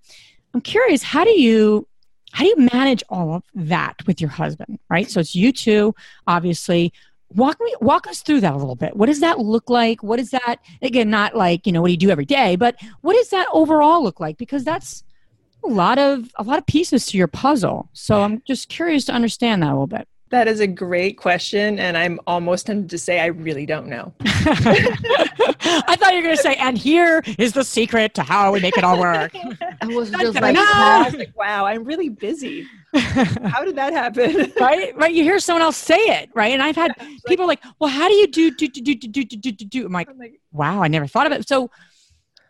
[0.53, 1.87] I'm curious, how do you
[2.31, 5.09] how do you manage all of that with your husband, right?
[5.09, 5.93] So it's you two,
[6.25, 6.91] obviously
[7.35, 8.95] walk me walk us through that a little bit.
[8.95, 10.03] What does that look like?
[10.03, 12.75] What is that again not like you know what do you do every day but
[13.01, 14.37] what does that overall look like?
[14.37, 15.03] Because that's
[15.63, 17.89] a lot of a lot of pieces to your puzzle.
[17.93, 21.77] So i'm just curious to understand that a little bit that is a great question.
[21.77, 24.15] And I'm almost tempted to say, I really don't know.
[24.25, 28.59] I thought you were going to say, and here is the secret to how we
[28.59, 29.31] make it all work.
[29.81, 31.19] I was just like, no!
[31.19, 32.67] like, wow, I'm really busy.
[32.95, 34.51] how did that happen?
[34.59, 34.97] right?
[34.97, 35.13] Right.
[35.13, 36.51] You hear someone else say it, right?
[36.51, 38.95] And I've had yeah, people like, like, well, how do you do, do, do, do,
[38.95, 39.85] do, do, do, do?
[39.85, 41.47] I'm like, I'm like wow, I never thought of it.
[41.47, 41.69] So,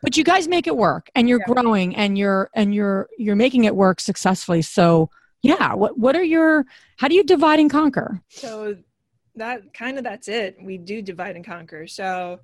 [0.01, 1.53] but you guys make it work and you're yeah.
[1.53, 4.61] growing and you're, and you're, you're making it work successfully.
[4.61, 5.09] So,
[5.43, 6.65] yeah, what, what are your,
[6.97, 8.21] how do you divide and conquer?
[8.29, 8.77] So
[9.35, 10.57] that kind of that's it.
[10.61, 11.85] We do divide and conquer.
[11.85, 12.39] So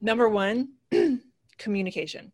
[0.00, 0.68] number one,
[1.58, 2.32] communication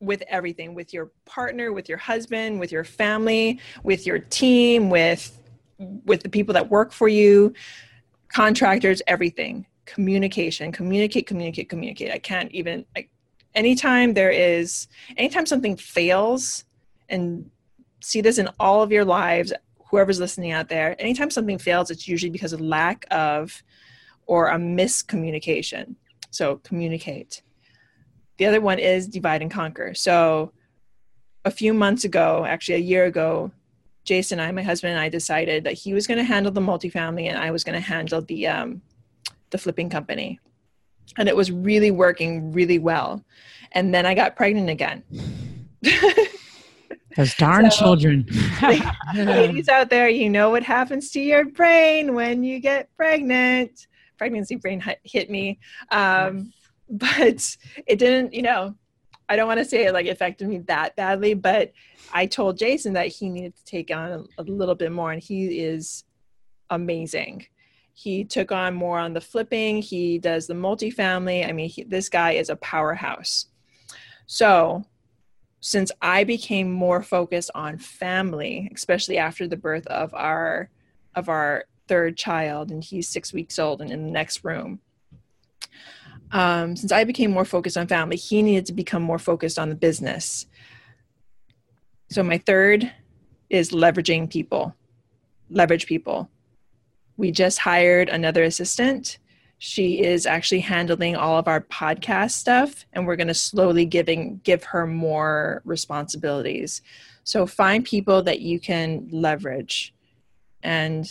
[0.00, 5.40] with everything, with your partner, with your husband, with your family, with your team, with
[5.78, 7.52] with the people that work for you,
[8.28, 9.66] contractors, everything.
[9.86, 12.10] Communication, communicate, communicate, communicate.
[12.10, 13.10] I can't even like
[13.54, 16.64] anytime there is anytime something fails
[17.08, 17.50] and
[18.04, 19.52] see this in all of your lives
[19.90, 23.62] whoever's listening out there anytime something fails it's usually because of lack of
[24.26, 25.96] or a miscommunication.
[26.30, 27.42] So communicate.
[28.38, 29.94] The other one is divide and conquer.
[29.94, 30.52] So
[31.44, 33.52] a few months ago actually a year ago
[34.04, 36.60] jason and i my husband and i decided that he was going to handle the
[36.60, 38.80] multifamily and i was going to handle the um,
[39.50, 40.40] the flipping company.
[41.18, 43.24] And it was really working really well.
[43.72, 45.02] And then i got pregnant again
[47.16, 48.26] Those darn So- children.
[49.14, 53.86] ladies out there, you know what happens to your brain when you get pregnant.
[54.18, 55.58] Pregnancy brain hit, me.
[55.90, 56.52] Um,
[56.88, 58.74] but it didn't, you know,
[59.28, 61.72] I don't want to say it like affected me that badly, but
[62.12, 65.22] I told Jason that he needed to take on a, a little bit more, and
[65.22, 66.04] he is
[66.70, 67.46] amazing.
[67.94, 69.80] He took on more on the flipping.
[69.80, 71.48] He does the multifamily.
[71.48, 73.46] I mean, he, this guy is a powerhouse.
[74.26, 74.84] So,
[75.66, 80.68] since I became more focused on family, especially after the birth of our
[81.14, 84.80] of our third child, and he's six weeks old and in the next room.
[86.32, 89.70] Um, since I became more focused on family, he needed to become more focused on
[89.70, 90.44] the business.
[92.10, 92.92] So my third
[93.48, 94.74] is leveraging people,
[95.48, 96.28] leverage people.
[97.16, 99.16] We just hired another assistant.
[99.66, 104.42] She is actually handling all of our podcast stuff, and we're going to slowly giving
[104.44, 106.82] give her more responsibilities.
[107.22, 109.94] So find people that you can leverage,
[110.62, 111.06] and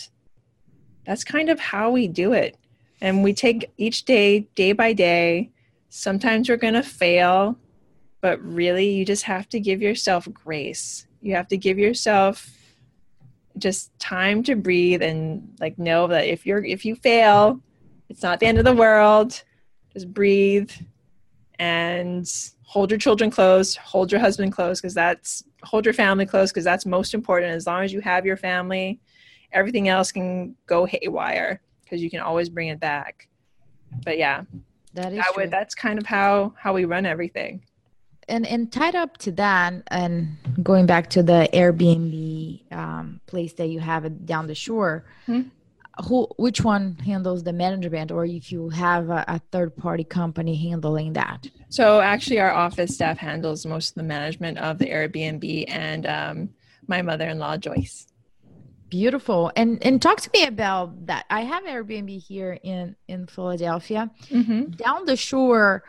[1.04, 2.56] that's kind of how we do it.
[3.00, 5.50] And we take each day, day by day.
[5.88, 7.58] Sometimes we're going to fail,
[8.20, 11.08] but really, you just have to give yourself grace.
[11.20, 12.48] You have to give yourself
[13.58, 17.60] just time to breathe and like know that if you're if you fail
[18.08, 19.42] it's not the end of the world.
[19.92, 20.70] Just breathe
[21.58, 22.26] and
[22.64, 26.64] hold your children close hold your husband close because that's hold your family close because
[26.64, 27.54] that's most important.
[27.54, 29.00] As long as you have your family
[29.54, 33.28] everything else can go haywire because you can always bring it back.
[34.04, 34.42] But yeah.
[34.94, 37.62] That is that would, that's kind of how how we run everything.
[38.28, 43.66] And and tied up to that and going back to the airbnb um, place that
[43.66, 45.42] you have it down the shore Hmm.
[46.08, 50.54] Who which one handles the management or if you have a, a third party company
[50.68, 55.64] handling that So actually, our office staff handles most of the management of the Airbnb,
[55.68, 56.36] and um,
[56.86, 58.06] my mother-in-law Joyce.
[58.88, 64.10] beautiful and and talk to me about that i have airbnb here in in philadelphia
[64.30, 64.62] Mm-hmm.
[64.84, 65.82] down the shore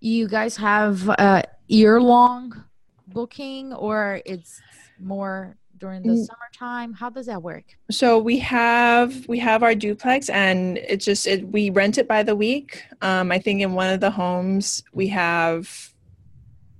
[0.00, 2.64] you guys have a year long
[3.06, 4.60] booking or it's
[4.98, 6.26] more during the Mm.
[6.26, 11.26] summertime how does that work So we have we have our duplex, and it's just
[11.26, 12.84] it, we rent it by the week.
[13.00, 15.92] Um, I think in one of the homes we have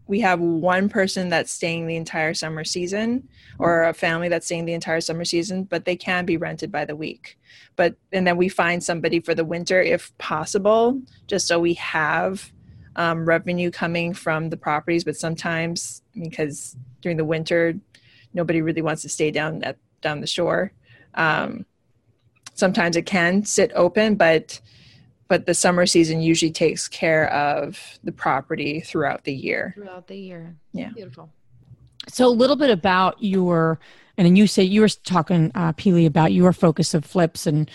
[0.06, 4.64] we have one person that's staying the entire summer season, or a family that's staying
[4.64, 7.38] the entire summer season, but they can be rented by the week.
[7.76, 12.52] But and then we find somebody for the winter if possible, just so we have
[12.96, 15.04] um, revenue coming from the properties.
[15.04, 17.74] But sometimes because during the winter,
[18.34, 20.72] nobody really wants to stay down at down the shore.
[21.14, 21.66] Um,
[22.54, 24.60] sometimes it can sit open, but
[25.28, 29.72] but the summer season usually takes care of the property throughout the year.
[29.76, 30.90] throughout the year Yeah.
[30.90, 31.30] beautiful
[32.08, 33.78] So a little bit about your,
[34.16, 37.70] and then you say you were talking, uh, Pili, about your focus of flips and,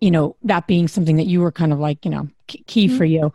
[0.00, 2.88] you know, that being something that you were kind of like, you know, k- key
[2.88, 3.32] for you.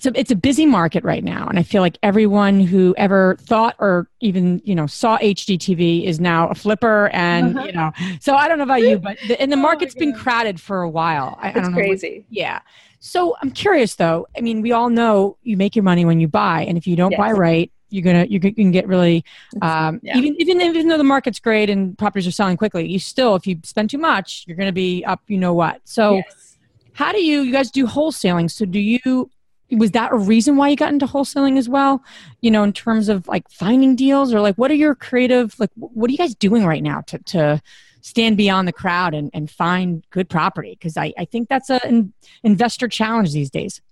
[0.00, 3.74] So it's a busy market right now, and I feel like everyone who ever thought
[3.80, 7.90] or even you know saw HGTV is now a flipper, and you know.
[8.20, 10.82] So I don't know about you, but the, and the Oh market's been crowded for
[10.82, 11.36] a while.
[11.40, 12.24] I, I It's don't know what- crazy.
[12.30, 12.60] yeah.
[13.00, 14.26] So I'm curious though.
[14.36, 16.94] I mean, we all know you make your money when you buy, and if you
[16.94, 19.24] don't buy right, you're gonna you can get really
[19.62, 20.16] um, Yeah.
[20.16, 23.48] even even even though the market's great and properties are selling quickly, you still if
[23.48, 25.22] you spend too much, you're gonna be up.
[25.26, 25.80] You know what?
[25.84, 26.56] So Yes.
[26.92, 28.48] how do you you guys do wholesaling?
[28.48, 29.28] So do you?
[29.70, 32.02] Was that a reason why you got into wholesaling as well?
[32.40, 35.70] You know, in terms of like finding deals or like what are your creative like
[35.74, 37.62] what are you guys doing right now to to
[38.00, 40.70] stand beyond the crowd and, and find good property?
[40.70, 42.12] Because I, I think that's an
[42.42, 43.82] investor challenge these days.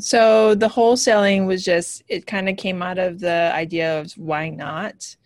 [0.00, 4.50] So the wholesaling was just it kind of came out of the idea of why
[4.50, 5.16] not?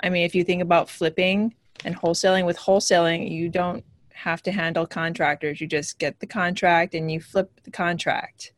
[0.00, 1.54] I mean, if you think about flipping
[1.84, 5.60] and wholesaling with wholesaling, you don't have to handle contractors.
[5.60, 8.52] You just get the contract and you flip the contract.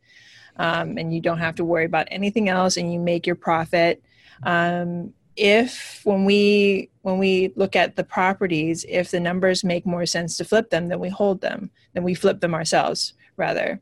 [0.59, 4.03] Um, and you don't have to worry about anything else and you make your profit.
[4.43, 10.05] Um, if when we when we look at the properties, if the numbers make more
[10.05, 11.71] sense to flip them, then we hold them.
[11.95, 13.81] Then we flip them ourselves rather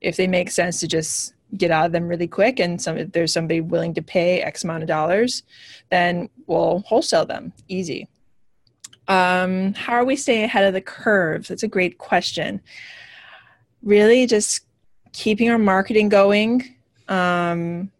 [0.00, 3.12] if they make sense to just get out of them really quick and some if
[3.12, 5.42] there's somebody willing to pay x amount of dollars
[5.90, 8.08] then we'll wholesale them easy
[9.06, 12.60] um, how are we staying ahead of the curve that's a great question
[13.82, 14.64] really just
[15.14, 16.74] keeping our marketing going
[17.08, 17.90] um,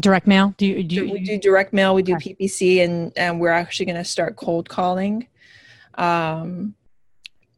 [0.00, 0.54] Direct mail?
[0.56, 2.34] Do you do you, we do direct mail we do Okay.
[2.40, 5.26] ppc and and we're actually going to start cold calling
[5.96, 6.74] um,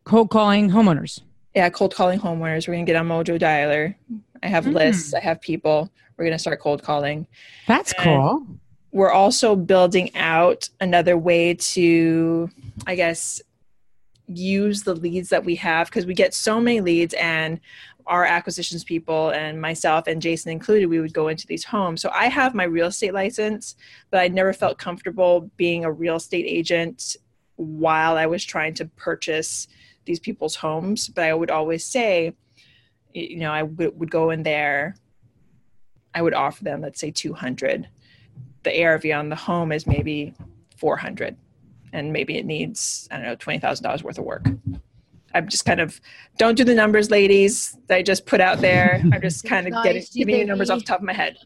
[0.04, 1.20] cold calling homeowners?
[1.54, 2.66] yeah, cold calling homeowners.
[2.66, 3.94] We're gonna get on Mojo Dialer.
[4.42, 4.74] I have Mm.
[4.74, 5.14] lists.
[5.14, 5.88] I have people.
[6.16, 7.28] We're gonna start cold calling.
[7.68, 8.46] That's And- cool.
[8.90, 12.50] We're also building out another way to,
[12.88, 13.40] I guess,
[14.26, 17.60] use the leads that we have because we get so many leads and
[18.06, 22.02] our acquisitions people and myself and Jason included, we would go into these homes.
[22.02, 23.76] So I have my real estate license,
[24.10, 27.16] but I never felt comfortable being a real estate agent
[27.56, 29.68] while I was trying to purchase
[30.04, 31.08] these people's homes.
[31.08, 32.34] But I would always say,
[33.12, 34.96] you know, I w- would go in there,
[36.14, 37.88] I would offer them, let's say 200.
[38.64, 40.34] The ARV on the home is maybe
[40.76, 41.36] 400
[41.92, 44.46] and maybe it needs, I don't know, $20,000 worth of work.
[45.34, 46.00] I'm just kind of
[46.38, 47.76] don't do the numbers, ladies.
[47.88, 49.02] That I just put out there.
[49.12, 51.36] I'm just kind of getting Nice, giving you numbers off the top of my head.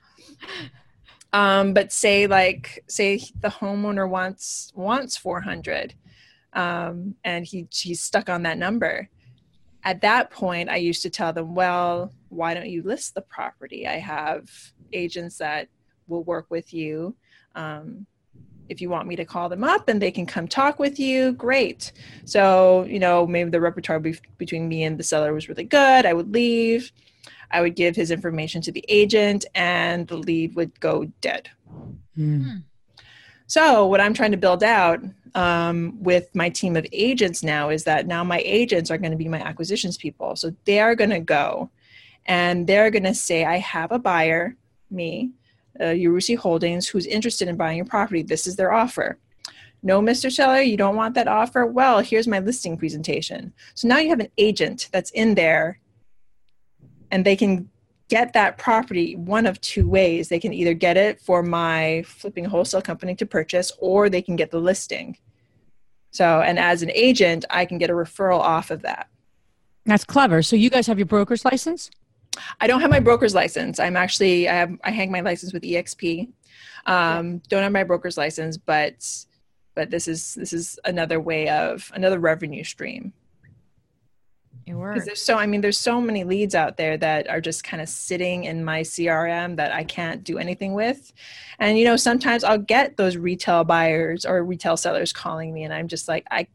[1.33, 5.95] Um, but say like say the homeowner wants wants 400,
[6.53, 9.09] um, and he he's stuck on that number.
[9.85, 13.87] At that point, I used to tell them, well, why don't you list the property?
[13.87, 14.51] I have
[14.93, 15.69] agents that
[16.09, 17.15] will work with you.
[17.55, 18.07] Um,
[18.69, 21.33] if you want me to call them up and they can come talk with you,
[21.33, 21.93] great.
[22.25, 26.07] So, you know, maybe the repertoire be- between me and the seller was really good.
[26.07, 26.93] I would leave.
[27.51, 31.49] I would give his information to the agent and the lead would go dead.
[32.17, 32.63] Mm.
[33.47, 35.01] So, what I'm trying to build out
[35.35, 39.17] um, with my team of agents now is that now my agents are going to
[39.17, 40.37] be my acquisitions people.
[40.37, 41.71] So, they are going to go
[42.27, 44.55] and they're going to say, I have a buyer,
[44.91, 45.33] me,
[45.81, 48.23] uh, Yarusi Holdings, who's interested in buying your property.
[48.23, 49.19] This is their offer.
[49.83, 50.31] No, Mr.
[50.31, 51.65] Seller, you don't want that offer?
[51.65, 53.53] Well, here's my listing presentation.
[53.75, 55.79] So now you have an agent that's in there
[57.11, 57.71] and they can
[58.09, 60.29] get that property one of two ways.
[60.29, 64.35] They can either get it for my flipping wholesale company to purchase or they can
[64.35, 65.17] get the listing.
[66.11, 69.09] So, and as an agent, I can get a referral off of that.
[69.85, 70.43] That's clever.
[70.43, 71.91] So you guys have your broker's license?
[72.61, 73.79] I don't have my broker's license.
[73.79, 76.29] I'm actually I have I hang my license with EXP.
[76.87, 79.07] Um, Don't have my broker's license, but
[79.75, 83.13] but this is this is another way of another revenue stream.
[84.67, 85.07] It works.
[85.07, 87.89] there's so I mean there's so many leads out there that are just kind of
[87.89, 91.13] sitting in my CRM that I can't do anything with.
[91.59, 95.73] And you know sometimes I'll get those retail buyers or retail sellers calling me and
[95.73, 96.49] I'm just like I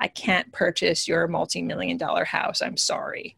[0.00, 2.62] I can't purchase your multi-million dollar house.
[2.62, 3.36] I'm sorry.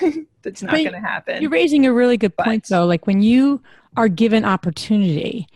[0.42, 1.42] That's not going to happen.
[1.42, 2.86] You're raising a really good point, though.
[2.86, 3.62] Like when you
[3.96, 5.46] are given opportunity,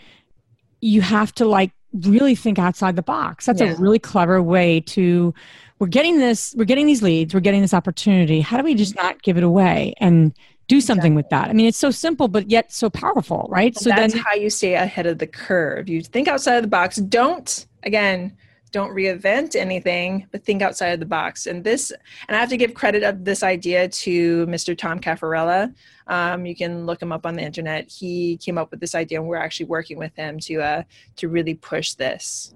[0.81, 3.47] you have to like really think outside the box.
[3.47, 3.73] That's Yeah.
[3.73, 5.35] a really clever way to.
[5.79, 6.55] We're getting this.
[6.57, 7.35] We're getting these leads.
[7.35, 8.41] We're getting this opportunity.
[8.41, 10.33] How do we just not give it away and
[10.69, 11.49] do something with that?
[11.49, 13.75] I mean, it's so simple, but yet so powerful, right?
[13.75, 15.89] So So that's then, how you stay ahead of the curve.
[15.89, 16.97] You think outside of the box.
[16.97, 18.37] Don't again,
[18.73, 21.47] don't reinvent anything, but think outside of the box.
[21.47, 21.93] And this,
[22.27, 24.77] and I have to give credit of this idea to Mr.
[24.77, 25.73] Tom Caffarella.
[26.07, 27.89] Um, you can look him up on the internet.
[27.91, 30.83] He came up with this idea, and we're actually working with him to uh,
[31.17, 32.55] to really push this.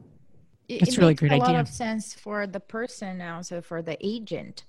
[0.69, 3.31] It- That's it a really makes great a lot of sense for the person and
[3.31, 4.65] also for the agent.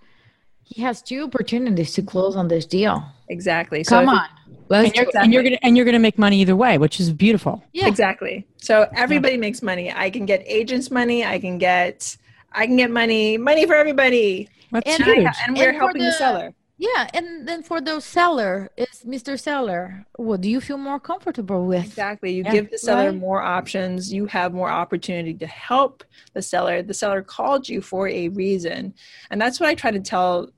[0.70, 3.04] He has two opportunities to close on this deal.
[3.30, 3.84] Exactly.
[3.84, 4.28] So Come on,
[4.70, 5.16] and you're, it.
[5.16, 7.64] and you're gonna and you're gonna make money either way, which is beautiful.
[7.74, 7.88] Yeah.
[7.88, 8.46] Exactly.
[8.58, 9.94] So everybody makes money.
[9.94, 11.26] I can get agents money.
[11.26, 12.16] I can get
[12.52, 13.38] I can get money.
[13.38, 14.50] Money for everybody.
[14.72, 15.28] That's And I huge.
[15.48, 16.54] And we're And helping the, the- seller.
[16.80, 19.40] Yeah, and then for the seller, is Mr.
[19.40, 21.84] Seller, what do you feel more comfortable with?
[21.84, 22.32] Exactly.
[22.34, 22.52] You Yeah.
[22.52, 23.16] give the seller Right.
[23.16, 24.14] more options.
[24.14, 26.04] You have more opportunity to help
[26.34, 26.84] the seller.
[26.84, 28.94] The seller called you for a reason.
[29.32, 30.50] And that's what I try to tell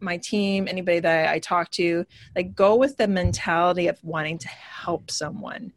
[0.00, 4.48] my team, anybody that I talk to, like go with the mentality of wanting to
[4.48, 5.72] help someone.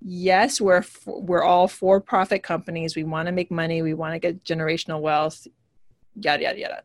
[0.00, 2.94] Yes, we're we're all for-profit companies.
[2.94, 3.82] We want to make money.
[3.82, 5.46] We want to get generational wealth.
[6.14, 6.82] Yada yada yada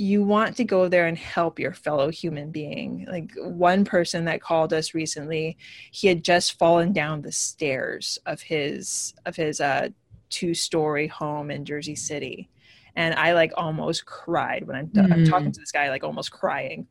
[0.00, 3.06] you want to go there and help your fellow human being.
[3.06, 5.58] Like one person that called us recently,
[5.90, 9.90] he had just fallen down the stairs of his of his uh
[10.30, 12.48] two-story home in Jersey City.
[12.96, 15.54] And I like almost cried when I'm, I'm talking mm.
[15.54, 16.86] to this guy, like almost crying.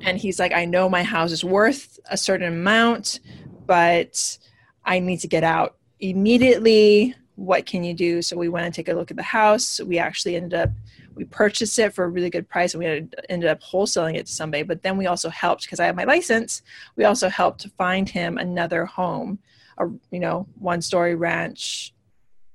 [0.00, 3.20] And he's like, I know my house is worth a certain amount,
[3.66, 4.38] but
[4.84, 7.14] I need to get out immediately.
[7.36, 8.22] What can you do?
[8.22, 9.80] So we went and take a look at the house.
[9.80, 10.70] We actually ended up
[11.14, 12.86] we purchased it for a really good price and we
[13.28, 16.04] ended up wholesaling it to somebody but then we also helped because i have my
[16.04, 16.62] license
[16.96, 19.38] we also helped to find him another home
[19.78, 21.91] a you know one story ranch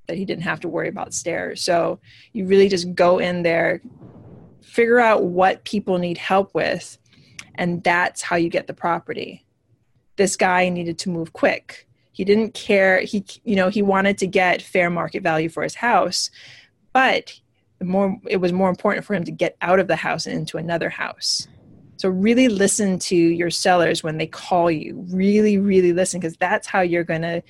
[0.07, 1.61] that he didn't have to worry about stairs.
[1.61, 1.99] So
[2.33, 3.81] you really just go in there
[4.67, 6.97] figure out what people need help with
[7.55, 9.45] and that's how you get the property.
[10.17, 11.87] This guy needed to move quick.
[12.11, 12.99] He didn't care.
[13.01, 16.29] He you know he wanted to get fair market value for his house
[16.93, 17.39] but
[17.81, 20.57] more it was more important for him to get out of the house and into
[20.57, 21.47] another house.
[21.97, 25.05] So really listen to your sellers when they call you.
[25.09, 27.41] Really really listen because that's how you're gonna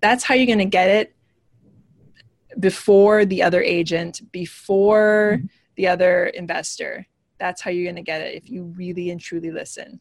[0.00, 1.15] that's how you're gonna get it
[2.58, 5.40] before the other agent before
[5.76, 7.06] the other investor
[7.38, 10.00] that's how you're gonna get it if you really and truly listen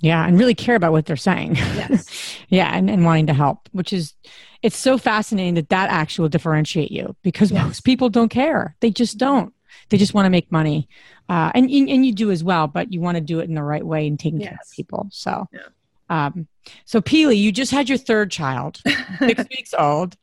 [0.00, 1.54] Yeah, and really care about what they're saying.
[1.54, 2.36] Yes.
[2.48, 4.14] yeah, and, and wanting to help, which is
[4.62, 7.62] it's so fascinating that that actually will differentiate you because Yes.
[7.64, 8.74] most people don't care.
[8.80, 9.52] They just don't.
[9.90, 10.88] They just want to make money,
[11.28, 13.62] uh, and and you do as well, but you want to do it in the
[13.62, 15.08] right way and taking care of people.
[15.10, 15.68] So, Yeah.
[16.08, 16.48] um,
[16.84, 18.80] so Pili, you just had your third child,
[19.18, 20.16] six weeks old.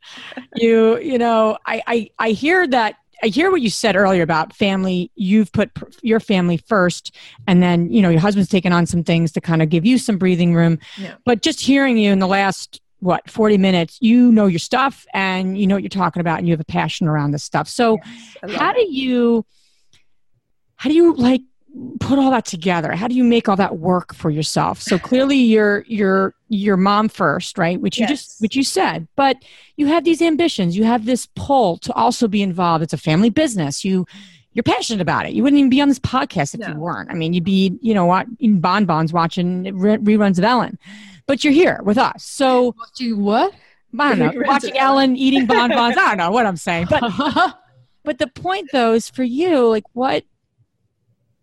[0.54, 2.96] You you know, I I I hear that.
[3.22, 5.10] I hear what you said earlier about family.
[5.14, 7.14] You've put pr- your family first,
[7.46, 9.98] and then you know your husband's taken on some things to kind of give you
[9.98, 10.78] some breathing room.
[10.96, 11.16] Yeah.
[11.24, 15.58] But just hearing you in the last what 40 minutes, you know your stuff and
[15.58, 17.68] you know what you're talking about, and you have a passion around this stuff.
[17.68, 17.98] So
[18.42, 18.74] love how it.
[18.74, 19.44] do you
[20.76, 21.42] how do you like
[22.00, 22.92] put all that together?
[22.92, 24.80] How do you make all that work for yourself?
[24.82, 27.80] So clearly you're you're your mom first right?
[27.80, 29.36] Which you just which you said but
[29.76, 30.76] you have these ambitions.
[30.76, 32.82] You have this pull to also be involved.
[32.82, 33.84] It's a family business.
[33.84, 34.06] You
[34.52, 35.32] you're passionate about it.
[35.32, 37.08] You wouldn't even be on this podcast if you weren't.
[37.10, 40.78] I mean you'd be you know in bonbons watching re- reruns of ellen
[41.26, 42.24] but you're here with us.
[42.24, 43.54] So What what?
[43.98, 45.10] i don't know watching Ellen.
[45.10, 45.96] ellen eating bonbons.
[45.96, 47.02] I don't know what i'm saying but
[48.04, 50.24] but the point though is for you like what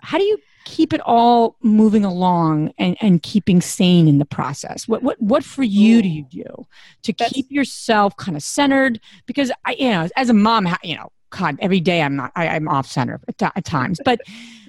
[0.07, 4.87] how do you keep it all moving along and, and keeping sane in the process?
[4.87, 6.65] What what what for you do you do
[7.03, 9.01] to That's- keep yourself kind of centered?
[9.25, 12.47] Because i you know as a mom you know god every day i'm not I,
[12.47, 13.99] i'm off center at, at times.
[14.05, 14.21] But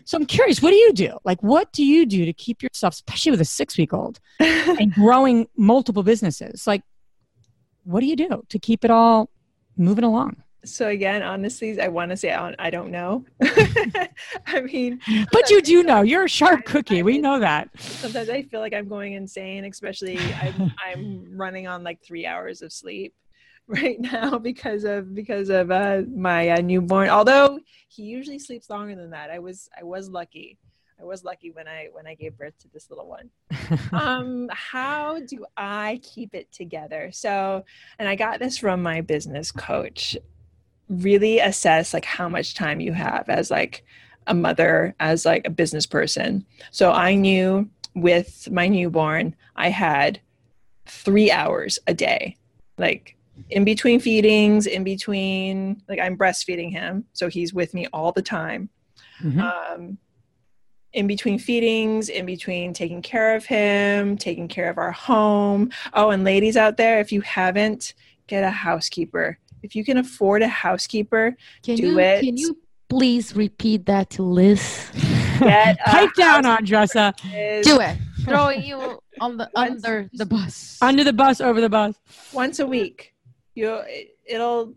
[0.05, 1.19] so i'm curious what do you do?
[1.23, 4.93] Like what do you do to keep yourself especially with a six week old and
[4.93, 6.67] growing multiple businesses?
[6.67, 6.83] Like
[7.85, 9.31] what do you do to keep it all
[9.77, 13.25] moving along so again honestly i want to say I I don't know
[14.47, 15.01] i mean
[15.33, 18.75] but you do know you're a sharp cookie we know that sometimes I feel like
[18.75, 23.15] I'm going insane, especially I'm I'm running on like three hours of sleep
[23.69, 27.11] right now because of because of uh, my uh, newborn.
[27.11, 29.31] Although he usually sleeps longer than that.
[29.31, 30.59] I was I was lucky.
[31.01, 33.31] I was lucky when I when I gave birth to this little one.
[33.93, 37.11] um, how do I keep it together?
[37.13, 37.65] So,
[37.99, 40.17] and I got this from my business coach.
[40.89, 43.85] Really assess like how much time you have as like
[44.27, 46.45] a mother, as like a business person.
[46.71, 50.21] So I knew with my newborn, I had
[50.87, 52.37] three hours a day,
[52.79, 53.17] like
[53.51, 57.05] in between feedings, in between, like I'm breastfeeding him.
[57.13, 58.69] So he's with me all the time.
[59.23, 59.41] Mhm.
[59.41, 59.99] Um,
[60.93, 65.71] in between feedings, in between taking care of him, taking care of our home.
[65.93, 67.95] Oh, and ladies out there, if you haven't,
[68.27, 69.39] get a housekeeper.
[69.63, 72.21] If you can afford a housekeeper, Can Do you it.
[72.25, 74.89] can you please repeat that to Liz?
[75.41, 77.15] get pipe down Andresa.
[77.63, 77.97] Do it.
[78.25, 80.79] Throwing you on the Once- under the bus.
[80.83, 81.95] under the bus over the bus
[82.33, 83.15] once a week
[83.55, 84.75] you it, it'll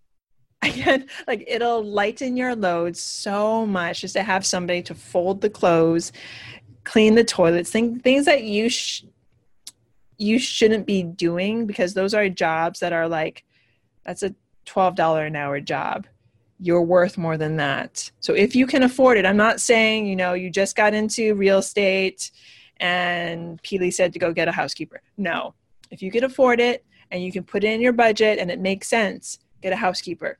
[0.62, 5.48] again like it'll lighten your load so much just to have somebody to fold the
[5.48, 6.12] clothes
[6.84, 9.04] clean the toilets thing, things that you sh-
[10.18, 13.44] you shouldn't be doing because those are jobs that are like
[14.04, 14.34] that's a
[14.66, 16.06] $12 an hour job
[16.60, 18.10] you're worth more than that.
[18.20, 21.34] So if you can afford it, I'm not saying, you know, you just got into
[21.34, 22.30] real estate
[22.76, 25.00] and Pili said to go get a housekeeper.
[25.16, 25.54] No.
[25.90, 28.60] If you can afford it and you can put it in your budget and it
[28.60, 30.38] makes sense, get a housekeeper.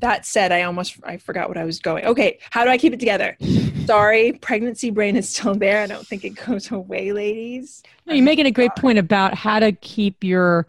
[0.00, 2.04] That said, I almost I forgot what I was going.
[2.04, 3.36] Okay, how do I keep it together?
[3.86, 5.82] Sorry, pregnancy brain is still there.
[5.82, 7.82] I don't think it goes away, ladies.
[8.06, 10.68] No, you're making a great uh, point about how to keep your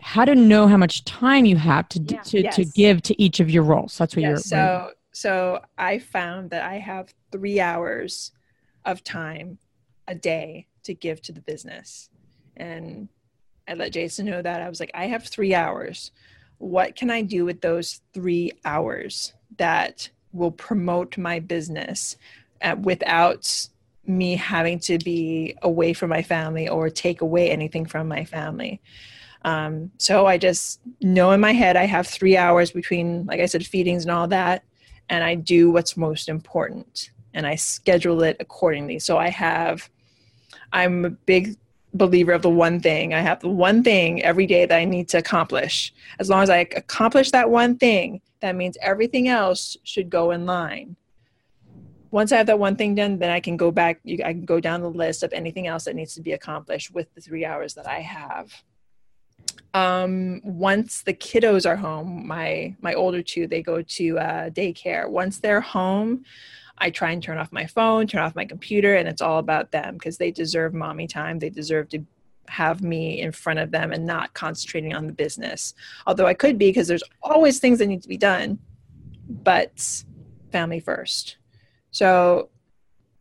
[0.00, 2.20] how to know how much time you have to yeah.
[2.22, 2.56] to, yes.
[2.56, 3.96] to give to each of your roles.
[3.98, 4.28] That's what yes.
[4.28, 4.38] you're.
[4.38, 8.32] So so I found that I have three hours
[8.84, 9.58] of time
[10.08, 12.10] a day to give to the business,
[12.56, 13.08] and
[13.68, 16.10] I let Jason know that I was like, I have three hours.
[16.58, 22.16] What can I do with those three hours that will promote my business
[22.62, 23.68] uh, without
[24.04, 28.80] me having to be away from my family or take away anything from my family?
[29.42, 33.46] Um, so I just know in my head I have three hours between, like I
[33.46, 34.64] said, feedings and all that,
[35.08, 38.98] and I do what's most important and I schedule it accordingly.
[38.98, 39.88] So I have,
[40.72, 41.56] I'm a big
[41.94, 43.14] believer of the one thing.
[43.14, 45.92] I have the one thing every day that I need to accomplish.
[46.18, 50.46] As long as I accomplish that one thing, that means everything else should go in
[50.46, 50.96] line.
[52.10, 54.58] Once I have that one thing done, then I can go back, I can go
[54.58, 57.74] down the list of anything else that needs to be accomplished with the three hours
[57.74, 58.52] that I have
[59.74, 65.08] um, once the kiddos are home, my my older two they go to uh, daycare.
[65.08, 66.24] Once they're home,
[66.78, 69.70] I try and turn off my phone, turn off my computer, and it's all about
[69.70, 71.38] them because they deserve mommy time.
[71.38, 72.04] They deserve to
[72.48, 75.74] have me in front of them and not concentrating on the business.
[76.06, 78.58] Although I could be because there's always things that need to be done,
[79.28, 80.04] but
[80.50, 81.36] family first.
[81.92, 82.48] So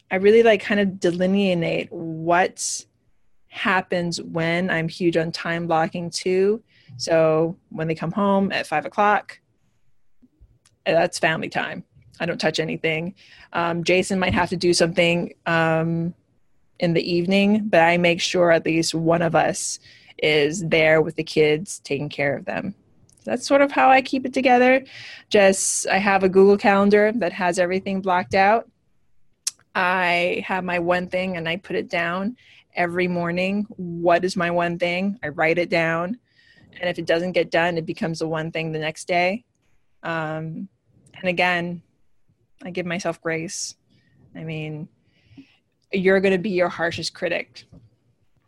[0.09, 2.85] I really like kind of delineate what
[3.49, 6.63] happens when I'm huge on time blocking too.
[6.97, 9.39] So when they come home at five o'clock,
[10.85, 11.83] that's family time.
[12.19, 13.15] I don't touch anything.
[13.53, 16.13] Um, Jason might have to do something um,
[16.79, 19.79] in the evening, but I make sure at least one of us
[20.21, 22.75] is there with the kids, taking care of them.
[23.23, 24.83] That's sort of how I keep it together.
[25.29, 28.69] Just I have a Google Calendar that has everything blocked out.
[29.75, 32.35] I have my one thing and I put it down
[32.75, 35.19] every morning what is my one thing?
[35.23, 36.19] I write it down.
[36.79, 39.45] And if it doesn't get done it becomes the one thing the next day.
[40.03, 40.69] Um,
[41.15, 41.81] and again
[42.63, 43.75] i give myself grace.
[44.35, 44.87] I mean
[45.91, 47.65] you're going to be your harshest critic.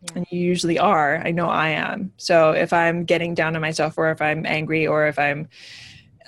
[0.02, 0.10] Yeah.
[0.16, 1.18] and you usually are.
[1.24, 2.12] I know i am.
[2.16, 5.48] So if i'm getting down on myself or if i'm angry or if i'm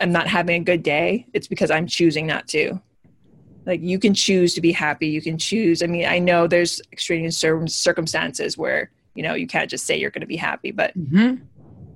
[0.01, 2.81] i'm not having a good day it's because i'm choosing not to
[3.67, 6.81] like you can choose to be happy you can choose i mean i know there's
[6.93, 10.97] extraneous circumstances where you know you can't just say you're going to be happy but
[10.99, 11.43] mm-hmm.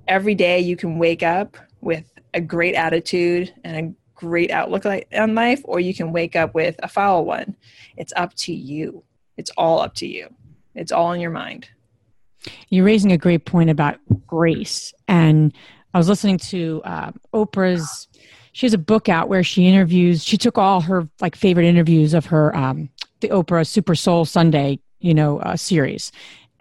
[0.07, 5.35] every day you can wake up with a great attitude and a great outlook on
[5.35, 7.55] life or you can wake up with a foul one.
[7.97, 9.03] It's up to you.
[9.37, 10.27] It's all up to you.
[10.75, 11.69] It's all in your mind.
[12.69, 13.97] You're raising a great point about
[14.27, 14.93] grace.
[15.07, 15.53] And
[15.93, 18.07] i was listening to uh, oprah's
[18.53, 22.13] she has a book out where she interviews she took all her like favorite interviews
[22.13, 22.89] of her um
[23.21, 26.11] the oprah super soul sunday you know uh, series.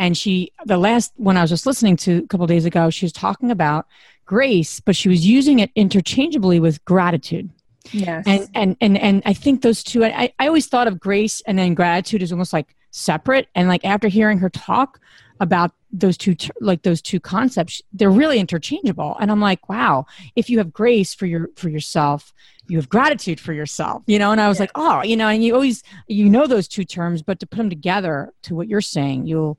[0.00, 3.04] And she the last one i was just listening to a couple days ago she
[3.04, 3.86] was talking about
[4.26, 7.50] grace but she was using it interchangeably with gratitude.
[7.90, 8.24] Yes.
[8.26, 11.58] And and and, and i think those two I, I always thought of grace and
[11.58, 13.48] then gratitude as almost like separate.
[13.54, 15.00] And like after hearing her talk
[15.40, 19.16] about those two like those two concepts they're really interchangeable.
[19.20, 22.32] And i'm like wow if you have grace for your for yourself
[22.66, 24.32] you have gratitude for yourself you know?
[24.32, 24.62] And i was yeah.
[24.64, 27.56] like oh you know and you always you know those two terms but to put
[27.58, 29.58] them together to what you're saying you'll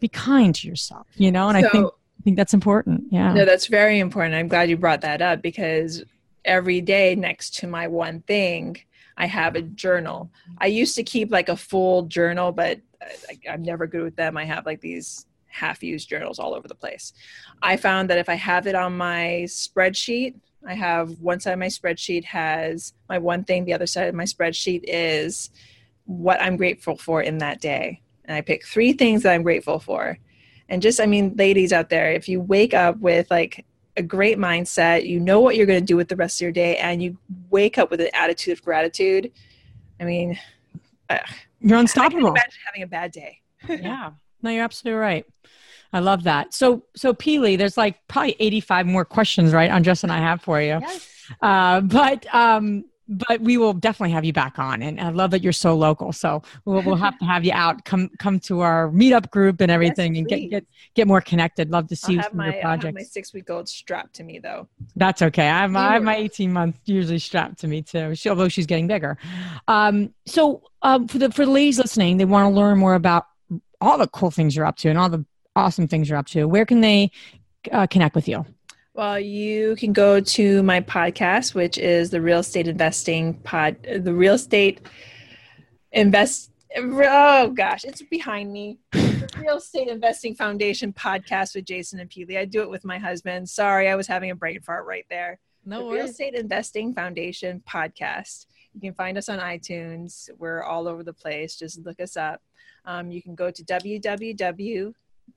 [0.00, 1.48] be kind to yourself you know?
[1.48, 3.04] And so, i think i think that's important.
[3.10, 3.32] Yeah.
[3.32, 4.34] No that's very important.
[4.34, 6.04] I'm glad you brought that up because
[6.44, 8.76] every day next to my one thing
[9.16, 13.52] i have a journal i used to keep like a full journal but uh, I,
[13.52, 16.74] i'm never good with them i have like these half used journals all over the
[16.74, 17.12] place.
[17.62, 20.34] I found that if I have it on my spreadsheet,
[20.66, 24.14] I have one side of my spreadsheet has my one thing, the other side of
[24.14, 25.50] my spreadsheet is
[26.04, 28.00] what I'm grateful for in that day.
[28.24, 30.18] And I pick three things that I'm grateful for.
[30.68, 34.38] And just, I mean, ladies out there, if you wake up with like a great
[34.38, 37.02] mindset, you know what you're going to do with the rest of your day, and
[37.02, 37.16] you
[37.50, 39.30] wake up with an attitude of gratitude,
[40.00, 40.38] I mean,
[41.60, 42.28] you're unstoppable.
[42.28, 43.40] imagine having a bad day.
[43.68, 44.12] yeah.
[44.42, 45.26] No, you're absolutely right.
[45.92, 46.54] I love that.
[46.54, 50.60] So, so Pili, there's like probably 85 more questions, right, Andres and I have for
[50.60, 50.80] you.
[50.80, 51.08] Yes.
[51.40, 54.82] Uh, but um, but we will definitely have you back on.
[54.82, 56.12] And i love that you're so local.
[56.12, 59.70] So we'll, we'll have to have you out come come to our meetup group and
[59.70, 61.70] everything yes, and get, get get more connected.
[61.70, 62.86] Love to see I'll have my, your projects.
[62.86, 64.68] have my six week old strapped to me though.
[64.96, 65.48] That's okay.
[65.48, 68.14] I have my, I have my 18 month usually strapped to me too.
[68.14, 69.18] She, although she's getting bigger.
[69.68, 73.26] Um, so um, for the for the ladies listening they want to learn more about
[73.80, 75.24] all the cool things you're up to and all the
[75.56, 76.46] awesome things you're up to.
[76.46, 77.10] Where can they
[77.70, 78.46] uh, connect with you
[78.94, 84.12] well, you can go to my podcast, which is the Real Estate Investing Pod, the
[84.12, 84.80] Real Estate
[85.92, 86.50] Invest.
[86.76, 88.78] Oh gosh, it's behind me.
[88.92, 92.38] The Real Estate Investing Foundation podcast with Jason and Pili.
[92.38, 93.48] I do it with my husband.
[93.48, 95.38] Sorry, I was having a brain fart right there.
[95.64, 95.96] No the worries.
[95.96, 98.46] Real Estate Investing Foundation podcast.
[98.74, 100.28] You can find us on iTunes.
[100.38, 101.56] We're all over the place.
[101.56, 102.42] Just look us up.
[102.84, 104.92] Um, you can go to www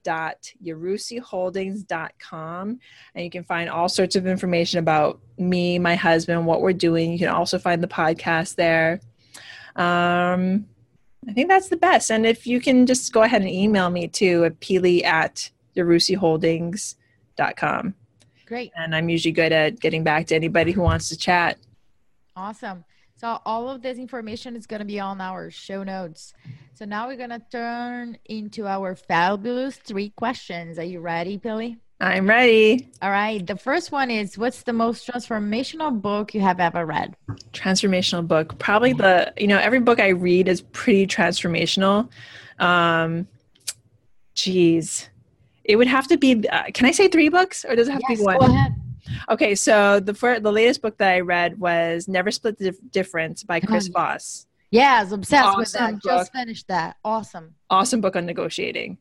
[0.05, 2.79] www.yarusiholdings.com
[3.15, 7.11] and you can find all sorts of information about me, my husband, what we're doing.
[7.11, 9.01] You can also find the podcast there.
[9.75, 10.67] Um,
[11.27, 12.11] I think that's the best.
[12.11, 17.95] And if you can just go ahead and email me too at pili at yarusiholdings.com.
[18.45, 18.71] Great.
[18.75, 21.57] And I'm usually good at getting back to anybody who wants to chat.
[22.35, 22.85] Awesome.
[23.17, 26.33] So all of this information is going to be on our show notes.
[26.73, 30.77] So now we're going to turn into our fabulous three questions.
[30.77, 31.77] Are you ready, Pili?
[32.01, 32.89] I'm ready.
[33.01, 33.45] All right.
[33.45, 37.15] The first one is What's the most transformational book you have ever read?
[37.53, 38.59] Transformational book.
[38.59, 42.09] Probably the, you know, every book I read is pretty transformational.
[42.59, 43.27] Um,
[44.33, 45.09] geez.
[45.63, 48.01] It would have to be, uh, can I say three books or does it have
[48.09, 48.39] yes, to be one?
[48.39, 48.75] Go ahead.
[49.29, 53.43] Okay, so the first, the latest book that I read was Never Split the Difference
[53.43, 54.47] by Chris Voss.
[54.71, 55.91] Yeah, I was obsessed awesome with that.
[55.93, 56.01] Book.
[56.03, 56.97] Just finished that.
[57.03, 57.55] Awesome.
[57.69, 58.97] Awesome book on negotiating.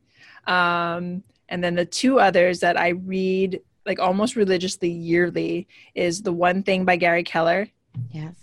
[0.47, 6.33] Um, and then the two others that I read like almost religiously yearly is The
[6.33, 7.67] One Thing by Gary Keller.
[8.11, 8.35] Yes.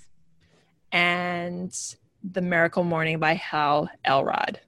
[0.93, 1.75] And
[2.23, 4.61] The Miracle Morning by Hal Elrod.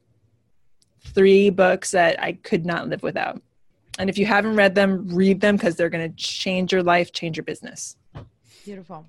[1.01, 3.41] Three books that I could not live without.
[3.99, 7.13] And if you haven't read them, read them because they're going to change your life,
[7.13, 7.97] change your business.
[8.65, 9.07] Beautiful.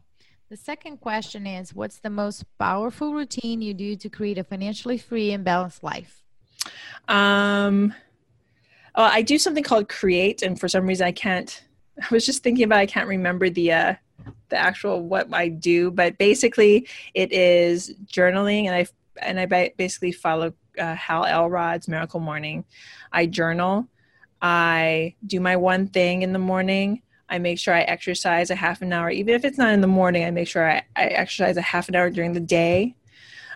[0.50, 4.98] The second question is What's the most powerful routine you do to create a financially
[4.98, 6.24] free and balanced life?
[7.08, 7.94] Um,
[8.94, 11.64] oh, I do something called Create, and for some reason I can't.
[12.00, 13.96] I was just thinking about I can't remember the uh,
[14.50, 18.86] the actual what I do, but basically it is journaling, and I
[19.22, 22.66] and I basically follow uh, Hal Elrod's Miracle Morning.
[23.12, 23.88] I journal.
[24.48, 27.02] I do my one thing in the morning.
[27.28, 29.88] I make sure I exercise a half an hour, even if it's not in the
[29.88, 30.24] morning.
[30.24, 32.96] I make sure I, I exercise a half an hour during the day.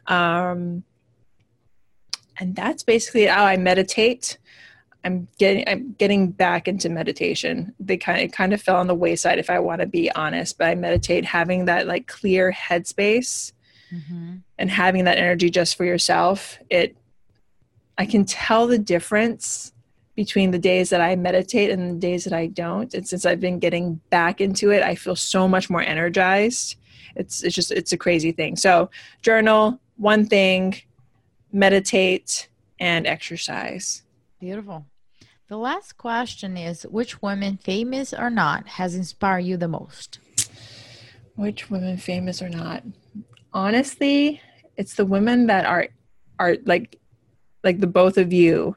[0.07, 0.83] Um,
[2.39, 4.39] and that's basically how I meditate.
[5.03, 7.75] I'm getting I'm getting back into meditation.
[7.79, 10.57] They kind of kind of fell on the wayside if I want to be honest,
[10.57, 13.51] but I meditate having that like clear headspace
[13.93, 14.37] mm-hmm.
[14.57, 16.57] and having that energy just for yourself.
[16.67, 16.97] It
[17.95, 19.71] I can tell the difference
[20.19, 22.93] between the days that I meditate and the days that I don't.
[22.93, 26.75] And since I've been getting back into it, I feel so much more energized.
[27.15, 28.57] It's it's just it's a crazy thing.
[28.57, 28.89] So
[29.21, 30.75] journal, one thing,
[31.53, 32.49] meditate,
[32.81, 34.03] and exercise.
[34.41, 34.85] Beautiful.
[35.47, 40.19] The last question is which woman, famous or not, has inspired you the most?
[41.35, 42.83] Which women, famous or not?
[43.53, 44.41] Honestly,
[44.75, 45.87] it's the women that are
[46.39, 46.99] are like
[47.63, 48.75] like the both of you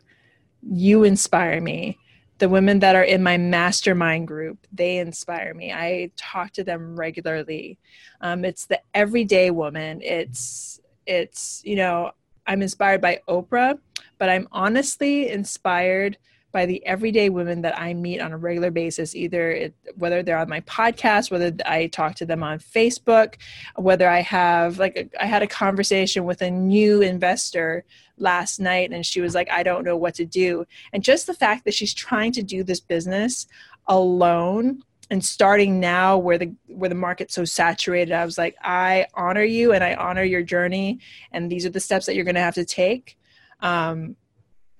[0.62, 1.98] you inspire me.
[2.38, 5.72] The women that are in my mastermind group they inspire me.
[5.72, 7.78] I talk to them regularly.
[8.20, 10.00] Um, it's the everyday woman.
[10.02, 12.10] It's it's you know
[12.46, 13.78] i'm inspired by oprah
[14.18, 16.16] but i'm honestly inspired
[16.52, 20.38] by the everyday women that I meet on a regular basis, either it, whether they're
[20.38, 23.36] on my podcast, whether I talk to them on Facebook,
[23.76, 27.84] whether I have like I had a conversation with a new investor
[28.18, 30.66] last night and she was like, I don't know what to do.
[30.92, 33.46] And just the fact that she's trying to do this business
[33.88, 39.04] alone and starting now where the where the market's so saturated i was like i
[39.14, 41.00] honor you and i honor your journey
[41.32, 43.18] and these are the steps that you're going to have to take
[43.60, 44.16] um,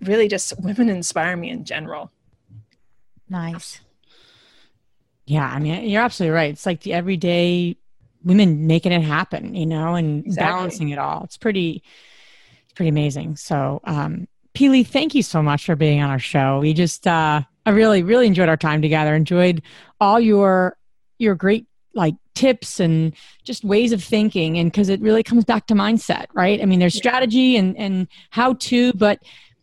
[0.02, 2.10] really just women inspire me in general.
[3.28, 3.80] Nice.
[5.26, 6.50] Yeah, I mean, you're absolutely right.
[6.52, 7.76] It's like the everyday
[8.24, 10.52] women making it happen, you know, and exactly.
[10.52, 11.24] balancing it all.
[11.24, 11.82] It's pretty,
[12.64, 13.36] it's pretty amazing.
[13.36, 16.60] So, um, Pili, thank you so much for being on our show.
[16.60, 19.14] We just, uh, I really, really enjoyed our time together.
[19.14, 19.62] Enjoyed
[20.00, 20.76] all your,
[21.18, 25.66] your great like tips and just ways of thinking, and because it really comes back
[25.66, 26.60] to mindset, right?
[26.60, 29.18] I mean, there's strategy and and how to, but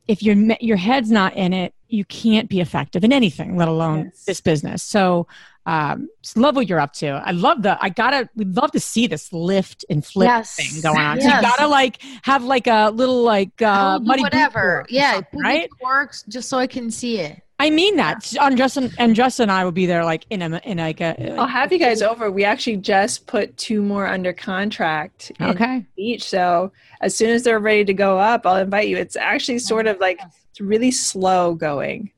[0.10, 4.06] if your your head's not in it, you can't be effective in anything, let alone
[4.06, 4.26] yes.
[4.26, 4.82] this business.
[4.82, 5.28] So
[5.68, 7.22] um, love what you're up to.
[7.24, 7.78] I love the.
[7.80, 8.28] I gotta.
[8.36, 10.56] We'd love to see this lift and flip Yes.
[10.56, 11.22] thing going on.
[11.22, 14.88] So you gotta like have like a little like uh, muddy whatever.
[14.90, 15.70] Yeah, right.
[15.80, 17.44] works just so I can see it.
[17.60, 18.34] I mean that.
[18.40, 21.36] And Justin and Justin and I will be there like in a in like a.
[21.38, 22.32] I'll have you guys over.
[22.32, 25.86] We actually just put two more under contract in okay.
[25.98, 26.24] each.
[26.24, 28.96] So as soon as they're ready to go up, I'll invite you.
[28.96, 30.20] It's actually oh sort of like
[30.52, 32.12] it's really slow going.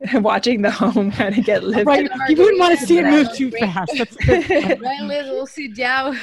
[0.14, 1.86] Watching the home kind of get lifted.
[1.86, 2.08] Right.
[2.28, 3.92] You wouldn't want to see it move too fast.
[3.98, 4.80] That's good.
[4.80, 6.16] Right, Liz, we'll sit down,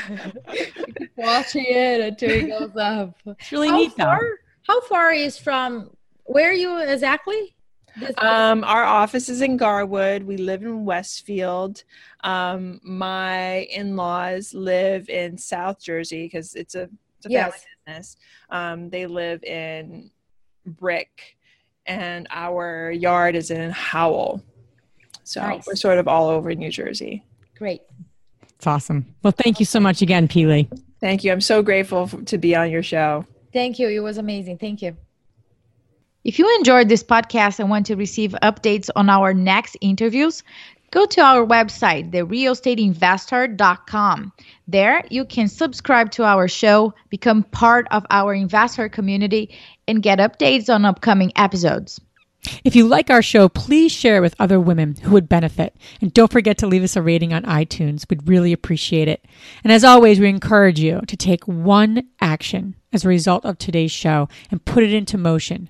[1.17, 3.17] watching it until it goes up.
[3.26, 4.19] It's really How neat though.
[4.65, 5.89] How far is from
[6.23, 7.55] where are you exactly?
[7.98, 10.24] This- Um, our office is in Garwood.
[10.24, 11.84] We live in Westfield.
[12.24, 17.66] Um, my in-laws live in South Jersey because it's a, it's a family Yes.
[17.86, 18.18] business.
[18.50, 20.12] Um, they live in
[20.66, 21.38] Brick,
[21.86, 24.41] and our yard is in Howell.
[25.24, 25.66] So Nice.
[25.68, 27.24] we're sort of all over New Jersey.
[27.58, 27.82] Great.
[28.56, 29.06] It's awesome.
[29.24, 30.68] Well, thank you so much again, Pili.
[31.00, 31.32] Thank you.
[31.32, 33.26] I'm so grateful f- to be on your show.
[33.54, 33.88] Thank you.
[33.89, 34.58] It was amazing.
[34.58, 34.98] Thank you.
[36.26, 40.41] If you enjoyed this podcast and want to receive updates on our next interviews,
[40.89, 44.34] go to our website, therealestateinvesther.com.
[44.67, 49.55] There, you can subscribe to our show, become part of our investor community,
[49.88, 52.01] and get updates on upcoming episodes.
[52.63, 55.76] If you like our show, please share it with other women who would benefit.
[56.01, 58.09] And don't forget to leave us a rating on iTunes.
[58.09, 59.23] We'd really appreciate it.
[59.63, 63.91] And as always, we encourage you to take one action as a result of today's
[63.91, 65.69] show and put it into motion